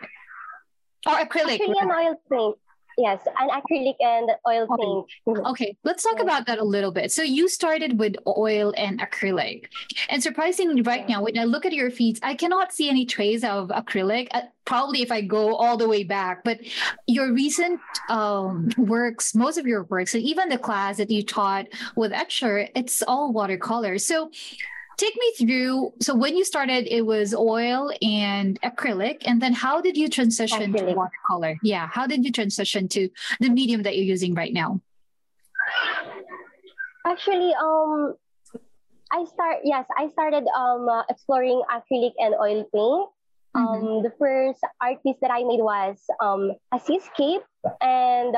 Or 1.07 1.17
acrylic? 1.17 1.61
Actually, 1.61 1.75
an 1.81 1.91
oil 1.91 2.21
paint. 2.31 2.57
Yes, 2.97 3.21
an 3.41 3.49
acrylic 3.49 3.97
and 4.01 4.31
oil 4.49 4.67
paint. 4.79 5.39
Okay. 5.39 5.49
okay, 5.51 5.77
let's 5.85 6.03
talk 6.03 6.21
about 6.21 6.47
that 6.47 6.59
a 6.59 6.65
little 6.65 6.93
bit. 6.93 7.13
So 7.13 7.23
you 7.23 7.49
started 7.49 7.99
with 7.99 8.15
oil 8.27 8.73
and 8.77 9.01
acrylic. 9.01 9.67
And 10.09 10.23
surprisingly, 10.23 10.83
right 10.83 11.09
now, 11.09 11.23
when 11.23 11.39
I 11.39 11.45
look 11.45 11.67
at 11.67 11.73
your 11.73 11.91
feeds, 11.91 12.21
I 12.23 12.35
cannot 12.35 12.73
see 12.73 12.89
any 12.89 13.07
trace 13.07 13.45
of 13.45 13.69
acrylic. 13.69 14.29
Uh, 14.31 14.43
probably 14.65 15.03
if 15.03 15.13
I 15.13 15.21
go 15.21 15.57
all 15.57 15.77
the 15.77 15.89
way 15.89 16.05
back, 16.05 16.45
but 16.45 16.61
your 17.07 17.33
recent 17.33 17.81
um, 18.09 18.71
works, 18.79 19.35
most 19.35 19.59
of 19.59 19.67
your 19.67 19.85
works, 19.85 20.15
and 20.15 20.23
even 20.23 20.49
the 20.49 20.59
class 20.59 20.97
that 20.97 21.11
you 21.11 21.23
taught 21.23 21.67
with 21.97 22.13
Etchr, 22.13 22.71
it's 22.75 23.03
all 23.03 23.33
watercolor. 23.33 23.99
So 23.99 24.31
take 24.97 25.15
me 25.17 25.33
through 25.39 25.93
so 26.01 26.15
when 26.15 26.37
you 26.37 26.45
started 26.45 26.87
it 26.87 27.07
was 27.07 27.35
oil 27.35 27.91
and 28.03 28.61
acrylic 28.63 29.23
and 29.27 29.41
then 29.41 29.53
how 29.53 29.81
did 29.81 29.97
you 29.97 30.09
transition 30.09 30.73
acrylic. 30.73 30.89
to 30.89 30.95
watercolor? 30.95 31.59
Yeah 31.63 31.89
how 31.93 32.07
did 32.07 32.25
you 32.25 32.33
transition 32.33 32.89
to 32.89 33.09
the 33.41 33.51
medium 33.51 33.83
that 33.83 33.97
you're 33.97 34.05
using 34.05 34.35
right 34.35 34.53
now? 34.53 34.81
Actually 37.07 37.55
um 37.55 38.15
i 39.13 39.25
start 39.25 39.59
yes 39.65 39.85
i 39.97 40.09
started 40.09 40.45
um 40.57 40.89
uh, 40.89 41.03
exploring 41.09 41.63
acrylic 41.71 42.13
and 42.19 42.35
oil 42.35 42.65
paint. 42.73 43.09
Um 43.55 43.67
mm-hmm. 43.67 44.03
the 44.03 44.13
first 44.19 44.61
art 44.81 45.03
piece 45.03 45.17
that 45.21 45.31
i 45.31 45.45
made 45.45 45.63
was 45.63 45.99
um 46.21 46.53
a 46.73 46.81
seascape 46.81 47.43
and 47.81 48.35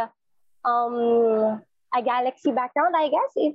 um 0.65 1.63
a 1.95 2.03
galaxy 2.03 2.53
background 2.53 2.95
i 2.97 3.09
guess 3.09 3.33
if 3.37 3.55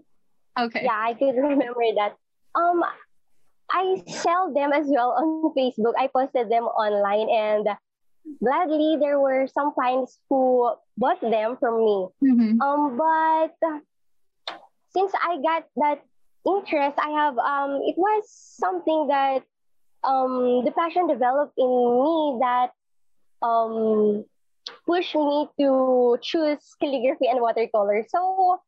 okay. 0.58 0.82
yeah 0.84 0.98
i 0.98 1.14
could 1.14 1.36
remember 1.50 1.86
that 1.98 2.18
um, 2.56 2.84
I 3.72 4.04
sell 4.08 4.54
them 4.54 4.74
as 4.74 4.88
well 4.88 5.12
on 5.12 5.54
Facebook. 5.56 5.94
I 5.98 6.08
posted 6.08 6.50
them 6.50 6.66
online, 6.66 7.30
and 7.30 7.68
gladly 8.44 8.98
there 9.00 9.20
were 9.20 9.48
some 9.48 9.74
clients 9.74 10.20
who 10.30 10.74
bought 10.98 11.22
them 11.22 11.58
from 11.58 11.78
me. 11.80 12.08
Mm-hmm. 12.24 12.62
Um, 12.62 12.98
but 12.98 13.56
since 14.94 15.12
I 15.16 15.38
got 15.42 15.64
that 15.78 16.04
interest, 16.46 16.98
I 17.00 17.10
have 17.12 17.38
um, 17.38 17.82
it 17.84 17.96
was 17.98 18.24
something 18.28 19.08
that 19.08 19.44
um, 20.04 20.66
the 20.66 20.72
passion 20.72 21.08
developed 21.08 21.54
in 21.58 21.68
me 21.68 22.38
that 22.42 22.72
um, 23.42 24.26
pushed 24.86 25.16
me 25.16 25.48
to 25.60 26.18
choose 26.22 26.60
calligraphy 26.80 27.28
and 27.28 27.40
watercolor. 27.42 28.04
So 28.10 28.60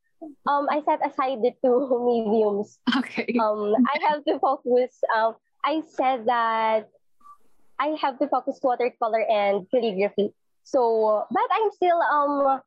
um, 0.46 0.68
I 0.70 0.82
set 0.86 1.06
aside 1.06 1.39
the 1.42 1.51
two 1.63 1.88
mediums. 2.06 2.80
Okay. 2.98 3.38
Um, 3.39 3.75
I 3.75 3.98
have 4.10 4.25
to 4.25 4.39
focus. 4.39 5.00
Um, 5.15 5.36
I 5.63 5.82
said 5.96 6.25
that 6.27 6.89
I 7.80 7.96
have 8.01 8.20
to 8.20 8.27
focus 8.27 8.60
watercolor 8.62 9.22
and 9.22 9.65
calligraphy. 9.72 10.34
So, 10.63 11.25
but 11.32 11.48
I'm 11.51 11.72
still 11.72 12.00
um 12.01 12.62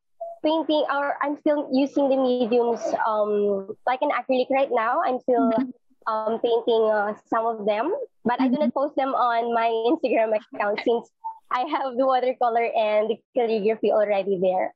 painting 0.45 0.85
or 0.93 1.17
I'm 1.23 1.37
still 1.39 1.69
using 1.73 2.09
the 2.09 2.17
mediums 2.17 2.81
um 3.07 3.75
like 3.87 4.01
an 4.03 4.11
acrylic 4.11 4.51
right 4.51 4.69
now. 4.71 5.01
I'm 5.05 5.21
still 5.21 5.51
mm-hmm. 5.51 6.13
um 6.13 6.41
painting 6.41 6.85
uh, 6.93 7.15
some 7.29 7.47
of 7.47 7.67
them, 7.67 7.95
but 8.25 8.39
mm-hmm. 8.39 8.45
I 8.45 8.49
do 8.49 8.57
not 8.61 8.69
mm-hmm. 8.69 8.79
post 8.79 8.97
them 8.97 9.15
on 9.15 9.55
my 9.55 9.69
Instagram 9.91 10.37
account 10.37 10.81
since 10.85 11.11
I 11.51 11.61
have 11.61 11.97
the 11.97 12.07
watercolor 12.07 12.65
and 12.65 13.11
the 13.11 13.17
calligraphy 13.35 13.93
already 13.93 14.39
there. 14.41 14.75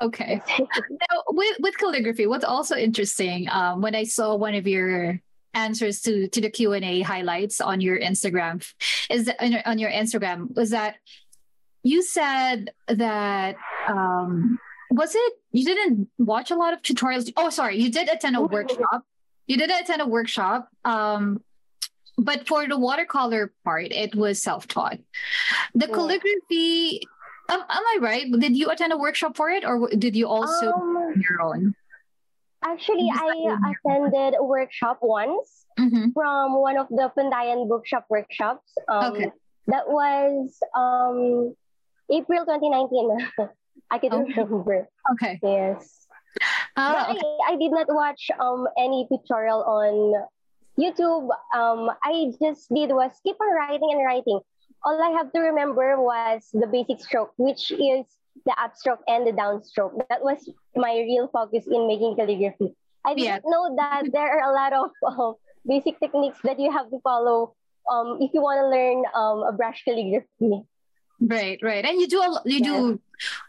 Okay. 0.00 0.40
now, 0.58 1.22
with 1.28 1.56
with 1.60 1.78
calligraphy, 1.78 2.26
what's 2.26 2.44
also 2.44 2.76
interesting, 2.76 3.48
um, 3.50 3.80
when 3.80 3.94
I 3.94 4.04
saw 4.04 4.34
one 4.34 4.54
of 4.54 4.66
your 4.66 5.20
answers 5.54 6.00
to 6.02 6.28
to 6.28 6.40
the 6.40 6.50
Q 6.50 6.72
and 6.72 6.84
A 6.84 7.02
highlights 7.02 7.60
on 7.60 7.80
your 7.80 7.98
Instagram, 7.98 8.64
is 9.10 9.26
that 9.26 9.42
on 9.42 9.52
your, 9.52 9.62
on 9.66 9.78
your 9.78 9.90
Instagram 9.90 10.54
was 10.56 10.70
that 10.70 10.96
you 11.82 12.02
said 12.02 12.72
that 12.88 13.56
um, 13.88 14.58
was 14.90 15.14
it 15.14 15.32
you 15.52 15.64
didn't 15.64 16.08
watch 16.18 16.50
a 16.50 16.56
lot 16.56 16.72
of 16.72 16.82
tutorials? 16.82 17.32
Oh, 17.36 17.50
sorry, 17.50 17.78
you 17.78 17.90
did 17.90 18.08
attend 18.08 18.36
a 18.36 18.42
workshop. 18.42 19.04
You 19.46 19.56
did 19.56 19.70
attend 19.70 20.00
a 20.00 20.06
workshop. 20.06 20.68
Um, 20.84 21.42
but 22.16 22.46
for 22.46 22.68
the 22.68 22.78
watercolor 22.78 23.52
part, 23.64 23.92
it 23.92 24.14
was 24.14 24.42
self 24.42 24.68
taught. 24.68 24.98
The 25.74 25.88
calligraphy 25.88 27.02
um, 27.50 27.60
am 27.60 27.84
I 27.94 27.98
right? 28.00 28.30
Did 28.30 28.56
you 28.56 28.70
attend 28.70 28.92
a 28.92 28.96
workshop 28.96 29.36
for 29.36 29.50
it, 29.50 29.64
or 29.64 29.88
did 29.90 30.14
you 30.14 30.28
also 30.28 30.72
um, 30.72 31.14
your 31.16 31.42
own? 31.42 31.74
Actually, 32.64 33.08
I 33.12 33.74
attended 33.74 34.34
a 34.38 34.44
workshop 34.44 34.98
once 35.02 35.66
mm-hmm. 35.78 36.10
from 36.12 36.60
one 36.60 36.76
of 36.76 36.88
the 36.88 37.10
Pandayan 37.16 37.68
bookshop 37.68 38.06
workshops. 38.08 38.70
Um, 38.88 39.12
okay. 39.12 39.32
That 39.66 39.88
was 39.88 40.58
um, 40.76 41.54
April 42.10 42.44
2019. 42.44 43.48
I 43.90 43.98
can 43.98 44.12
okay. 44.12 44.34
remember. 44.36 44.88
Okay. 45.12 45.40
Yes. 45.42 46.06
Uh, 46.76 47.06
okay. 47.10 47.18
I, 47.48 47.52
I 47.52 47.56
did 47.56 47.72
not 47.72 47.86
watch 47.88 48.30
um, 48.38 48.68
any 48.78 49.08
tutorial 49.10 49.62
on 49.64 50.26
YouTube. 50.78 51.28
Um, 51.54 51.90
I 52.04 52.30
just 52.40 52.68
did 52.72 52.90
was 52.90 53.12
keep 53.24 53.36
on 53.40 53.54
writing 53.54 53.88
and 53.90 54.04
writing 54.04 54.40
all 54.84 55.02
I 55.02 55.10
have 55.16 55.32
to 55.32 55.40
remember 55.40 56.00
was 56.00 56.48
the 56.52 56.66
basic 56.66 57.00
stroke, 57.00 57.32
which 57.36 57.70
is 57.70 58.06
the 58.46 58.54
upstroke 58.56 59.00
and 59.06 59.26
the 59.26 59.32
downstroke. 59.32 60.00
That 60.08 60.22
was 60.22 60.48
my 60.74 60.92
real 60.92 61.28
focus 61.28 61.66
in 61.66 61.86
making 61.86 62.16
calligraphy. 62.16 62.74
I 63.04 63.14
didn't 63.14 63.24
yeah. 63.24 63.38
know 63.44 63.76
that 63.76 64.12
there 64.12 64.38
are 64.38 64.50
a 64.50 64.54
lot 64.54 64.72
of 64.72 64.90
um, 65.18 65.34
basic 65.66 66.00
techniques 66.00 66.38
that 66.44 66.58
you 66.58 66.70
have 66.70 66.90
to 66.90 67.00
follow 67.00 67.54
um, 67.90 68.18
if 68.20 68.30
you 68.34 68.40
want 68.40 68.60
to 68.60 68.68
learn 68.68 69.04
um, 69.14 69.42
a 69.48 69.52
brush 69.52 69.82
calligraphy. 69.84 70.64
Right, 71.20 71.58
right, 71.62 71.84
and 71.84 72.00
you 72.00 72.08
do 72.08 72.22
a 72.22 72.40
you 72.46 72.58
yeah. 72.58 72.64
do 72.64 73.00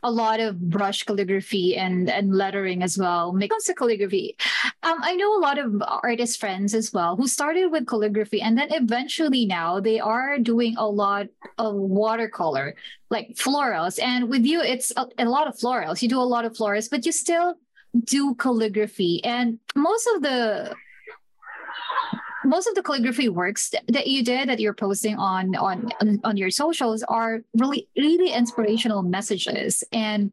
a 0.03 0.11
lot 0.11 0.41
of 0.41 0.59
brush 0.59 1.03
calligraphy 1.03 1.77
and 1.77 2.09
and 2.09 2.35
lettering 2.35 2.83
as 2.83 2.97
well. 2.97 3.31
When 3.31 3.41
it 3.41 3.49
comes 3.49 3.63
to 3.65 3.73
calligraphy, 3.73 4.35
um, 4.83 4.97
I 5.01 5.15
know 5.15 5.37
a 5.37 5.39
lot 5.39 5.57
of 5.57 5.81
artist 6.03 6.37
friends 6.37 6.73
as 6.73 6.91
well 6.91 7.15
who 7.15 7.27
started 7.27 7.71
with 7.71 7.87
calligraphy 7.87 8.41
and 8.41 8.57
then 8.57 8.73
eventually 8.73 9.45
now 9.45 9.79
they 9.79 10.01
are 10.01 10.37
doing 10.37 10.75
a 10.77 10.85
lot 10.85 11.27
of 11.57 11.75
watercolor, 11.75 12.75
like 13.09 13.35
florals. 13.35 14.01
And 14.03 14.29
with 14.29 14.45
you, 14.45 14.61
it's 14.61 14.91
a, 14.97 15.07
a 15.17 15.25
lot 15.25 15.47
of 15.47 15.55
florals. 15.55 16.01
You 16.01 16.09
do 16.09 16.19
a 16.19 16.27
lot 16.27 16.43
of 16.43 16.51
florals, 16.51 16.89
but 16.89 17.05
you 17.05 17.13
still 17.13 17.55
do 18.03 18.35
calligraphy 18.35 19.23
and 19.23 19.59
most 19.75 20.07
of 20.15 20.23
the 20.23 20.75
most 22.43 22.67
of 22.67 22.75
the 22.75 22.83
calligraphy 22.83 23.29
works 23.29 23.71
that 23.88 24.07
you 24.07 24.24
did 24.24 24.50
that 24.50 24.60
you're 24.60 24.74
posting 24.74 25.15
on 25.17 25.55
on 25.55 25.89
on 26.24 26.38
your 26.38 26.50
socials 26.50 27.03
are 27.03 27.41
really 27.55 27.88
really 27.95 28.31
inspirational 28.31 29.01
messages 29.01 29.83
and 29.91 30.31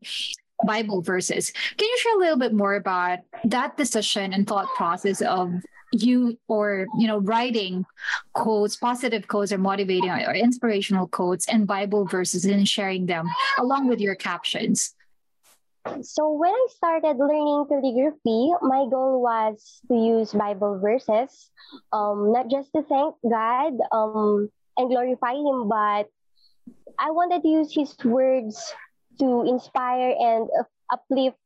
bible 0.67 1.03
verses. 1.03 1.53
Can 1.77 1.87
you 1.87 1.99
share 1.99 2.17
a 2.17 2.19
little 2.19 2.39
bit 2.39 2.53
more 2.53 2.75
about 2.75 3.21
that 3.45 3.77
decision 3.77 4.33
and 4.33 4.47
thought 4.47 4.67
process 4.77 5.23
of 5.23 5.53
you 5.93 6.39
or 6.49 6.87
you 6.99 7.07
know 7.07 7.19
writing 7.19 7.85
quotes 8.35 8.77
positive 8.77 9.27
quotes 9.27 9.53
or 9.53 9.59
motivating 9.59 10.11
or 10.11 10.35
inspirational 10.35 11.09
quotes 11.09 11.49
and 11.49 11.67
bible 11.67 12.05
verses 12.05 12.45
and 12.45 12.69
sharing 12.69 13.07
them 13.07 13.27
along 13.59 13.89
with 13.89 13.99
your 13.99 14.15
captions 14.15 14.95
so 16.03 16.33
when 16.33 16.53
I 16.53 16.67
started 16.71 17.17
learning 17.19 17.67
calligraphy, 17.69 18.53
my 18.63 18.87
goal 18.91 19.23
was 19.23 19.81
to 19.89 19.95
use 19.95 20.33
Bible 20.33 20.79
verses, 20.81 21.51
um, 21.93 22.33
not 22.33 22.49
just 22.51 22.73
to 22.75 22.83
thank 22.83 23.15
God 23.29 23.75
um, 23.93 24.51
and 24.77 24.89
glorify 24.89 25.35
Him, 25.35 25.69
but 25.69 26.09
I 26.99 27.11
wanted 27.11 27.43
to 27.43 27.49
use 27.49 27.75
His 27.75 27.95
words 28.05 28.59
to 29.21 29.45
inspire 29.47 30.15
and 30.19 30.49
uplift 30.93 31.37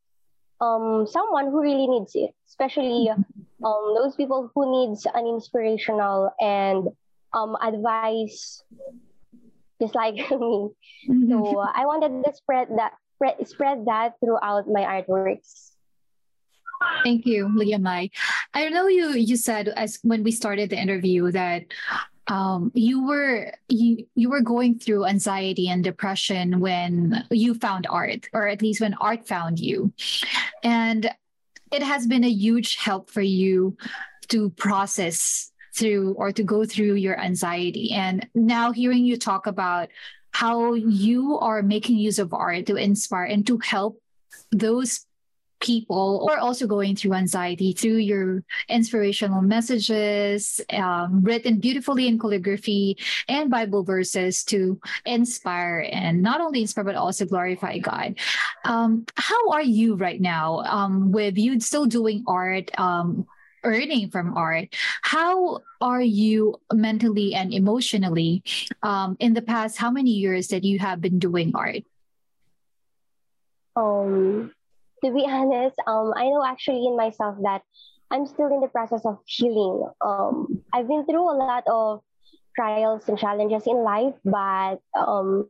um, 0.60 1.06
someone 1.10 1.46
who 1.46 1.60
really 1.60 1.86
needs 1.86 2.12
it, 2.14 2.30
especially 2.48 3.10
um, 3.10 3.94
those 3.96 4.14
people 4.16 4.50
who 4.54 4.70
needs 4.70 5.06
an 5.12 5.26
inspirational 5.26 6.30
and 6.40 6.88
um, 7.34 7.56
advice, 7.60 8.62
just 9.80 9.94
like 9.94 10.14
me. 10.30 10.70
So 11.28 11.58
I 11.58 11.86
wanted 11.86 12.22
to 12.22 12.32
spread 12.36 12.68
that 12.76 12.92
spread, 13.22 13.48
spread 13.48 13.84
that 13.86 14.14
throughout 14.20 14.68
my 14.68 14.82
artworks. 14.82 15.70
Thank 17.04 17.26
you, 17.26 17.48
Leah 17.54 17.78
Mai. 17.78 18.10
I 18.54 18.68
know 18.68 18.88
you 18.88 19.10
you 19.10 19.36
said 19.36 19.68
as 19.68 20.00
when 20.02 20.24
we 20.24 20.32
started 20.32 20.70
the 20.70 20.80
interview 20.80 21.30
that 21.30 21.66
um, 22.26 22.72
you 22.74 23.06
were 23.06 23.52
you 23.68 24.06
you 24.16 24.30
were 24.30 24.40
going 24.40 24.78
through 24.78 25.06
anxiety 25.06 25.68
and 25.68 25.84
depression 25.84 26.58
when 26.58 27.24
you 27.30 27.54
found 27.54 27.86
art, 27.88 28.28
or 28.32 28.48
at 28.48 28.62
least 28.62 28.80
when 28.80 28.94
art 28.94 29.28
found 29.28 29.60
you, 29.60 29.92
and 30.64 31.08
it 31.70 31.82
has 31.82 32.06
been 32.06 32.24
a 32.24 32.30
huge 32.30 32.76
help 32.76 33.10
for 33.10 33.22
you 33.22 33.76
to 34.28 34.50
process 34.50 35.52
through 35.76 36.14
or 36.14 36.32
to 36.32 36.42
go 36.42 36.64
through 36.64 36.94
your 36.94 37.18
anxiety. 37.18 37.92
And 37.92 38.28
now 38.34 38.72
hearing 38.72 39.04
you 39.04 39.16
talk 39.16 39.46
about 39.46 39.88
how 40.32 40.74
you 40.74 41.38
are 41.38 41.62
making 41.62 41.96
use 41.96 42.18
of 42.18 42.34
art 42.34 42.66
to 42.66 42.76
inspire 42.76 43.24
and 43.24 43.46
to 43.46 43.58
help 43.58 44.00
those 44.50 45.06
people 45.62 46.26
or 46.28 46.38
also 46.38 46.66
going 46.66 46.96
through 46.96 47.14
anxiety 47.14 47.72
through 47.72 47.96
your 47.96 48.42
inspirational 48.68 49.40
messages 49.40 50.60
um, 50.70 51.22
written 51.22 51.60
beautifully 51.60 52.08
in 52.08 52.18
calligraphy 52.18 52.98
and 53.28 53.48
bible 53.48 53.84
verses 53.84 54.42
to 54.42 54.80
inspire 55.06 55.86
and 55.92 56.20
not 56.20 56.40
only 56.40 56.62
inspire 56.62 56.84
but 56.84 56.96
also 56.96 57.24
glorify 57.24 57.78
god. 57.78 58.18
Um, 58.64 59.06
how 59.16 59.50
are 59.50 59.62
you 59.62 59.94
right 59.94 60.20
now 60.20 60.58
um, 60.66 61.12
with 61.12 61.38
you 61.38 61.58
still 61.60 61.86
doing 61.86 62.24
art 62.26 62.76
um, 62.78 63.26
earning 63.64 64.10
from 64.10 64.36
art 64.36 64.74
how 65.02 65.60
are 65.80 66.02
you 66.02 66.56
mentally 66.72 67.34
and 67.34 67.52
emotionally 67.52 68.42
um, 68.82 69.16
in 69.20 69.34
the 69.34 69.42
past 69.42 69.78
how 69.78 69.90
many 69.90 70.10
years 70.10 70.48
that 70.48 70.64
you 70.64 70.78
have 70.78 71.00
been 71.00 71.18
doing 71.18 71.52
art? 71.54 71.82
Um 73.76 74.52
to 75.04 75.12
be 75.12 75.26
honest 75.28 75.76
um 75.86 76.12
i 76.16 76.24
know 76.24 76.44
actually 76.44 76.86
in 76.86 76.96
myself 76.96 77.36
that 77.42 77.62
i'm 78.10 78.26
still 78.26 78.48
in 78.48 78.60
the 78.60 78.68
process 78.68 79.04
of 79.04 79.18
healing. 79.26 79.88
Um 80.00 80.62
i've 80.72 80.86
been 80.88 81.04
through 81.06 81.26
a 81.26 81.36
lot 81.36 81.64
of 81.66 82.02
trials 82.54 83.08
and 83.08 83.18
challenges 83.18 83.66
in 83.66 83.82
life 83.82 84.14
but 84.24 84.76
um 84.94 85.48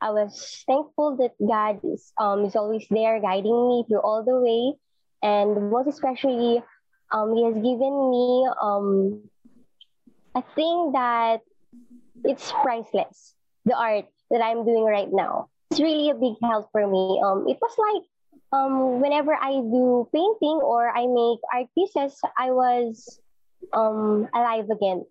i 0.00 0.10
was 0.10 0.62
thankful 0.66 1.16
that 1.16 1.32
god 1.40 1.80
is 1.82 2.12
um 2.20 2.44
is 2.44 2.54
always 2.54 2.86
there 2.90 3.20
guiding 3.20 3.68
me 3.68 3.84
through 3.88 4.00
all 4.00 4.22
the 4.24 4.38
way. 4.38 4.76
And 5.22 5.70
most 5.70 5.86
especially 5.86 6.62
um, 7.12 7.36
he 7.36 7.44
has 7.44 7.54
given 7.54 8.10
me 8.10 8.48
um, 8.60 9.22
a 10.34 10.42
thing 10.54 10.92
that 10.92 11.40
it's 12.24 12.52
priceless. 12.62 13.34
The 13.64 13.76
art 13.76 14.06
that 14.30 14.42
I'm 14.42 14.64
doing 14.64 14.84
right 14.84 15.12
now. 15.12 15.48
It's 15.70 15.80
really 15.80 16.10
a 16.10 16.14
big 16.14 16.34
help 16.42 16.68
for 16.72 16.86
me. 16.86 17.20
Um, 17.24 17.46
it 17.48 17.58
was 17.60 17.74
like 17.78 18.04
um, 18.52 19.00
whenever 19.00 19.34
I 19.34 19.52
do 19.52 20.08
painting 20.12 20.60
or 20.60 20.88
I 20.88 21.06
make 21.06 21.40
art 21.52 21.68
pieces, 21.74 22.20
I 22.36 22.50
was 22.50 23.20
um, 23.72 24.28
alive 24.34 24.68
again. 24.68 25.04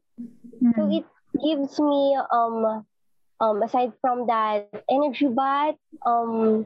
Mm. 0.61 0.75
So 0.75 0.89
it 0.91 1.05
gives 1.41 1.79
me 1.79 2.17
um, 2.31 2.85
um, 3.39 3.63
aside 3.63 3.93
from 4.01 4.27
that 4.27 4.69
energy, 4.89 5.27
but 5.27 5.77
um, 6.05 6.65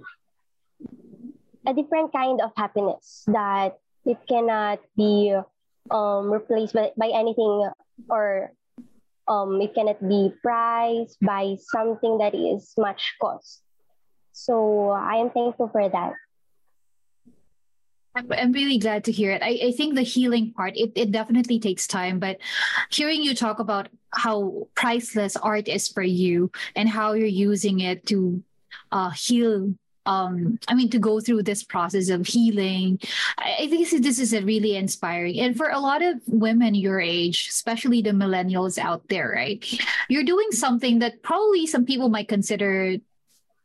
a 1.65 1.74
different 1.74 2.12
kind 2.12 2.41
of 2.41 2.52
happiness 2.56 3.24
that 3.28 3.78
it 4.06 4.18
cannot 4.30 4.80
be 4.96 5.36
um, 5.91 6.32
replaced 6.32 6.74
by, 6.74 6.91
by 6.98 7.10
anything 7.13 7.70
or 8.10 8.52
um, 9.28 9.60
it 9.62 9.74
cannot 9.74 10.02
be 10.08 10.32
priced 10.41 11.18
by 11.22 11.56
something 11.74 12.18
that 12.20 12.36
is 12.36 12.74
much 12.78 13.15
cost. 13.22 13.62
So 14.32 14.89
I 14.89 15.15
am 15.15 15.30
thankful 15.32 15.70
for 15.70 15.88
that. 15.89 16.13
I'm 18.15 18.54
really 18.54 18.78
glad 18.78 19.04
to 19.06 19.12
hear 19.12 19.32
it. 19.32 19.44
I, 19.44 19.60
I 19.62 19.72
think 19.72 19.96
the 19.96 20.02
healing 20.02 20.54
part, 20.54 20.78
it, 20.78 20.94
it 20.96 21.12
definitely 21.12 21.60
takes 21.60 21.86
time, 21.86 22.20
but 22.20 22.38
hearing 22.89 23.22
you 23.22 23.36
talk 23.36 23.60
about 23.60 23.89
how 24.12 24.70
priceless 24.74 25.36
art 25.36 25.68
is 25.68 25.89
for 25.89 26.02
you 26.02 26.50
and 26.78 26.88
how 26.88 27.12
you're 27.12 27.28
using 27.28 27.82
it 27.82 28.06
to 28.08 28.41
uh, 28.91 29.10
heal 29.10 29.76
um 30.06 30.60
i 30.68 30.74
mean 30.74 30.89
to 30.89 31.00
go 31.00 31.20
through 31.20 31.41
this 31.44 31.63
process 31.63 32.10
of 32.10 32.28
healing. 32.28 33.00
I 33.38 33.68
think 33.68 33.89
this 33.89 34.20
is 34.20 34.34
a 34.34 34.41
really 34.41 34.76
inspiring 34.76 35.39
and 35.39 35.56
for 35.56 35.70
a 35.70 35.80
lot 35.80 36.02
of 36.02 36.22
women 36.28 36.76
your 36.76 37.00
age 37.00 37.48
especially 37.50 38.02
the 38.02 38.12
millennials 38.12 38.78
out 38.78 39.08
there 39.10 39.32
right 39.36 39.63
you're 40.10 40.24
doing 40.24 40.52
something 40.52 41.00
that 41.00 41.24
probably 41.24 41.65
some 41.65 41.86
people 41.86 42.10
might 42.10 42.28
consider 42.28 42.98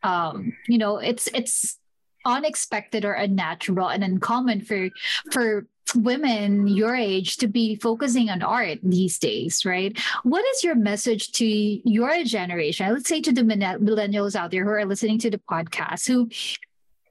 um 0.03 0.53
you 0.66 0.79
know 0.79 0.98
it's 0.98 1.29
it's 1.35 1.79
unexpected 2.24 3.05
or 3.05 3.12
unnatural 3.12 3.88
and 3.88 4.05
uncommon 4.05 4.61
for 4.61 4.90
for 5.33 5.66
women 5.94 6.66
your 6.66 6.94
age 6.94 7.37
to 7.38 7.48
be 7.48 7.76
focusing 7.76 8.31
on 8.31 8.42
art 8.42 8.79
these 8.83 9.18
days, 9.18 9.64
right? 9.64 9.98
What 10.22 10.44
is 10.55 10.64
your 10.64 10.74
message 10.74 11.33
to 11.33 11.46
your 11.46 12.24
generation? 12.24 12.92
Let's 12.92 13.09
say 13.09 13.20
to 13.22 13.33
the 13.33 13.42
millennials 13.42 14.37
out 14.37 14.50
there 14.50 14.64
who 14.64 14.70
are 14.70 14.85
listening 14.85 15.18
to 15.20 15.31
the 15.31 15.38
podcast 15.38 16.07
who 16.07 16.29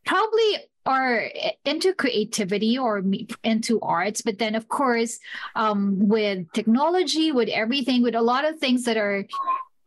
probably 0.06 0.58
are 0.86 1.30
into 1.66 1.94
creativity 1.94 2.78
or 2.78 3.04
into 3.44 3.80
arts 3.82 4.22
but 4.22 4.40
then 4.40 4.56
of 4.56 4.68
course 4.70 5.20
um, 5.56 6.08
with 6.08 6.52
technology 6.54 7.32
with 7.32 7.50
everything 7.50 8.02
with 8.02 8.16
a 8.16 8.22
lot 8.22 8.44
of 8.44 8.58
things 8.58 8.86
that 8.86 8.98
are 8.98 9.26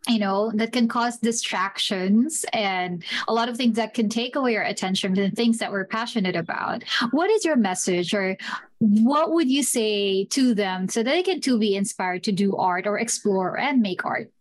you 0.09 0.19
know 0.19 0.51
that 0.55 0.73
can 0.73 0.89
cause 0.89 1.19
distractions 1.19 2.45
and 2.53 3.05
a 3.29 3.33
lot 3.33 3.49
of 3.49 3.57
things 3.57 3.77
that 3.77 3.95
can 3.95 4.09
take 4.09 4.35
away 4.35 4.57
our 4.57 4.65
attention 4.65 5.15
from 5.15 5.23
the 5.23 5.31
things 5.31 5.59
that 5.59 5.71
we're 5.71 5.85
passionate 5.85 6.35
about. 6.35 6.83
What 7.13 7.31
is 7.31 7.45
your 7.45 7.57
message 7.57 8.13
or 8.13 8.37
what 8.81 9.31
would 9.31 9.49
you 9.49 9.63
say 9.63 10.25
to 10.25 10.55
them 10.55 10.89
so 10.89 11.03
that 11.03 11.11
they 11.11 11.23
can 11.23 11.41
too 11.41 11.59
be 11.59 11.77
inspired 11.77 12.25
to 12.25 12.33
do 12.33 12.57
art 12.57 12.87
or 12.87 12.99
explore 12.99 13.59
and 13.59 13.81
make 13.81 14.05
art? 14.05 14.33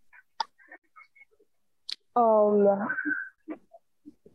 Um 2.15 2.87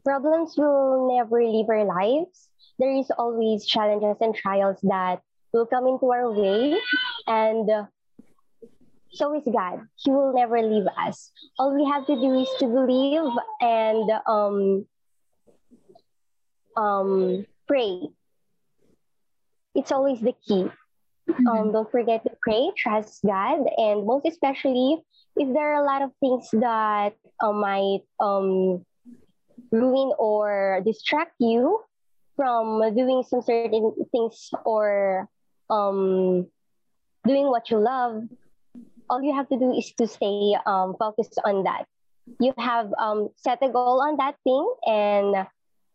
problems 0.05 0.55
will 0.57 1.13
never 1.17 1.43
leave 1.43 1.69
our 1.69 1.85
lives. 1.85 2.49
There 2.79 2.95
is 2.95 3.11
always 3.19 3.67
challenges 3.67 4.17
and 4.21 4.35
trials 4.35 4.79
that 4.85 5.21
will 5.53 5.67
come 5.67 5.89
into 5.89 6.13
our 6.13 6.31
way. 6.31 6.79
And 7.27 7.69
so 9.13 9.35
is 9.35 9.45
God. 9.51 9.81
He 9.97 10.11
will 10.11 10.33
never 10.35 10.61
leave 10.63 10.87
us. 10.99 11.31
All 11.59 11.75
we 11.75 11.85
have 11.91 12.07
to 12.07 12.15
do 12.15 12.41
is 12.41 12.49
to 12.59 12.67
believe 12.67 13.31
and 13.61 14.11
um, 14.27 14.87
um, 16.77 17.47
pray. 17.67 18.09
It's 19.75 19.93
always 19.93 20.21
the 20.21 20.35
key. 20.47 20.69
Mm-hmm. 21.29 21.47
Um, 21.49 21.73
don't 21.73 21.91
forget 21.91 22.23
to 22.25 22.31
pray, 22.41 22.71
trust 22.77 23.25
God, 23.27 23.67
and 23.77 24.07
most 24.07 24.27
especially 24.27 25.03
if 25.37 25.53
there 25.53 25.75
are 25.75 25.83
a 25.83 25.87
lot 25.87 26.03
of 26.03 26.13
things 26.21 26.49
that 26.53 27.15
uh, 27.41 27.53
might 27.53 28.03
um, 28.21 28.85
ruin 29.73 30.13
or 30.19 30.83
distract 30.85 31.33
you 31.41 31.81
from 32.37 32.95
doing 32.95 33.25
some 33.27 33.43
certain 33.43 33.93
things 34.13 34.51
or 34.65 35.29
um, 35.69 36.47
doing 37.27 37.49
what 37.49 37.71
you 37.71 37.79
love, 37.79 38.23
all 39.09 39.23
you 39.23 39.35
have 39.35 39.49
to 39.49 39.59
do 39.59 39.73
is 39.73 39.93
to 39.99 40.07
stay 40.07 40.57
um, 40.67 40.95
focused 40.99 41.39
on 41.45 41.65
that. 41.65 41.87
You 42.41 42.53
have 42.59 42.93
um, 42.99 43.31
set 43.37 43.59
a 43.63 43.69
goal 43.69 44.03
on 44.03 44.17
that 44.17 44.35
thing 44.43 44.67
and 44.87 45.47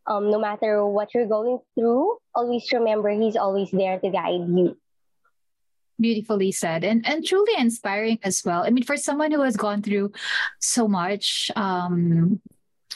um, 0.08 0.32
no 0.32 0.40
matter 0.40 0.86
what 0.86 1.14
you're 1.14 1.28
going 1.28 1.60
through, 1.76 2.18
always 2.34 2.72
remember 2.72 3.10
He's 3.10 3.36
always 3.36 3.70
there 3.72 4.00
to 4.00 4.10
guide 4.10 4.48
you 4.48 4.78
beautifully 6.00 6.52
said 6.52 6.84
and 6.84 7.08
and 7.08 7.24
truly 7.24 7.54
inspiring 7.60 8.18
as 8.24 8.42
well 8.44 8.64
i 8.66 8.72
mean 8.72 8.84
for 8.84 8.98
someone 8.98 9.32
who 9.32 9.42
has 9.42 9.56
gone 9.56 9.84
through 9.84 10.12
so 10.58 10.88
much 10.88 11.52
um 11.56 12.42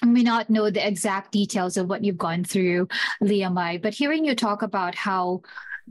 may 0.03 0.23
not 0.23 0.49
know 0.49 0.69
the 0.69 0.85
exact 0.85 1.31
details 1.31 1.77
of 1.77 1.87
what 1.87 2.03
you've 2.03 2.17
gone 2.17 2.43
through, 2.43 2.87
Liamai, 3.23 3.81
but 3.81 3.93
hearing 3.93 4.25
you 4.25 4.35
talk 4.35 4.61
about 4.61 4.95
how 4.95 5.41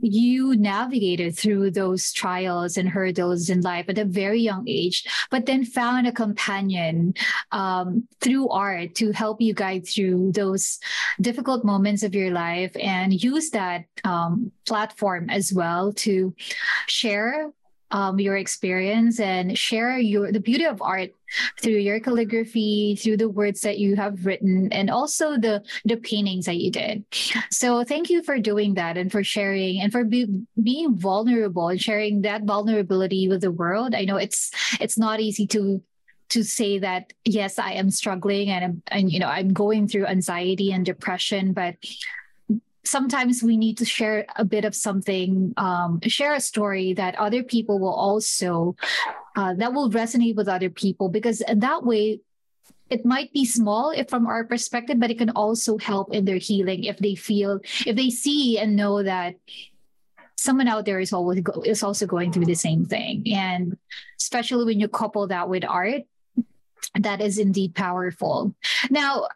you 0.01 0.55
navigated 0.55 1.37
through 1.37 1.71
those 1.71 2.11
trials 2.11 2.77
and 2.77 2.89
hurdles 2.89 3.49
in 3.49 3.61
life 3.61 3.85
at 3.89 3.97
a 3.97 4.05
very 4.05 4.39
young 4.39 4.67
age, 4.67 5.05
but 5.31 5.45
then 5.45 5.63
found 5.63 6.07
a 6.07 6.11
companion 6.11 7.13
um, 7.51 8.07
through 8.21 8.49
art 8.49 8.95
to 8.95 9.11
help 9.11 9.41
you 9.41 9.53
guide 9.53 9.87
through 9.87 10.31
those 10.31 10.79
difficult 11.21 11.63
moments 11.63 12.03
of 12.03 12.13
your 12.13 12.31
life 12.31 12.75
and 12.79 13.23
use 13.23 13.49
that 13.51 13.85
um, 14.03 14.51
platform 14.65 15.29
as 15.29 15.53
well 15.53 15.93
to 15.93 16.35
share 16.87 17.51
um, 17.91 18.19
your 18.19 18.37
experience 18.37 19.19
and 19.19 19.57
share 19.57 19.97
your 19.97 20.31
the 20.31 20.39
beauty 20.39 20.65
of 20.65 20.81
art 20.81 21.11
through 21.61 21.73
your 21.73 21.99
calligraphy, 21.99 22.95
through 22.95 23.17
the 23.17 23.29
words 23.29 23.61
that 23.61 23.79
you 23.79 23.95
have 23.95 24.25
written, 24.25 24.71
and 24.71 24.89
also 24.89 25.37
the 25.37 25.63
the 25.85 25.97
paintings 25.97 26.45
that 26.45 26.57
you 26.57 26.71
did. 26.71 27.05
So 27.51 27.83
thank 27.83 28.09
you 28.09 28.23
for 28.23 28.39
doing 28.39 28.75
that 28.75 28.97
and 28.97 29.11
for 29.11 29.23
sharing 29.23 29.81
and 29.81 29.91
for 29.91 30.03
be, 30.03 30.27
being 30.61 30.95
vulnerable 30.95 31.69
and 31.69 31.81
sharing 31.81 32.21
that 32.21 32.43
vulnerability 32.43 33.27
with 33.27 33.41
the 33.41 33.51
world. 33.51 33.93
I 33.95 34.05
know 34.05 34.17
it's 34.17 34.51
it's 34.79 34.97
not 34.97 35.19
easy 35.19 35.47
to 35.47 35.81
to 36.27 36.43
say 36.43 36.79
that 36.79 37.13
yes 37.23 37.59
i 37.59 37.73
am 37.73 37.91
struggling 37.91 38.49
and 38.49 38.65
I'm, 38.65 38.83
and 38.87 39.11
you 39.11 39.19
know 39.19 39.27
i'm 39.27 39.53
going 39.53 39.87
through 39.87 40.07
anxiety 40.07 40.71
and 40.71 40.83
depression 40.83 41.53
but 41.53 41.75
sometimes 42.85 43.43
we 43.43 43.57
need 43.57 43.77
to 43.77 43.85
share 43.85 44.25
a 44.35 44.45
bit 44.45 44.65
of 44.65 44.75
something, 44.75 45.53
um, 45.57 45.99
share 46.03 46.33
a 46.33 46.39
story 46.39 46.93
that 46.93 47.15
other 47.15 47.43
people 47.43 47.79
will 47.79 47.93
also, 47.93 48.75
uh, 49.35 49.53
that 49.55 49.73
will 49.73 49.89
resonate 49.89 50.35
with 50.35 50.47
other 50.47 50.69
people 50.69 51.09
because 51.09 51.43
that 51.53 51.83
way 51.83 52.21
it 52.89 53.03
might 53.03 53.33
be 53.33 53.45
small 53.45 53.89
if 53.89 54.09
from 54.09 54.27
our 54.27 54.43
perspective, 54.43 54.99
but 54.99 55.09
it 55.09 55.17
can 55.17 55.31
also 55.31 55.77
help 55.77 56.13
in 56.13 56.25
their 56.25 56.37
healing 56.37 56.83
if 56.83 56.99
they 56.99 57.15
feel, 57.15 57.59
if 57.85 57.95
they 57.95 58.09
see 58.09 58.59
and 58.59 58.75
know 58.75 59.01
that 59.01 59.35
someone 60.37 60.67
out 60.67 60.85
there 60.85 60.99
is 60.99 61.11
always 61.11 61.41
go, 61.41 61.63
is 61.65 61.81
also 61.81 62.05
going 62.05 62.31
through 62.31 62.45
the 62.45 62.55
same 62.55 62.85
thing. 62.85 63.23
And 63.33 63.77
especially 64.19 64.65
when 64.65 64.79
you 64.79 64.87
couple 64.87 65.27
that 65.27 65.49
with 65.49 65.65
art, 65.65 66.03
that 66.99 67.21
is 67.21 67.39
indeed 67.39 67.73
powerful. 67.73 68.53
Now, 68.91 69.27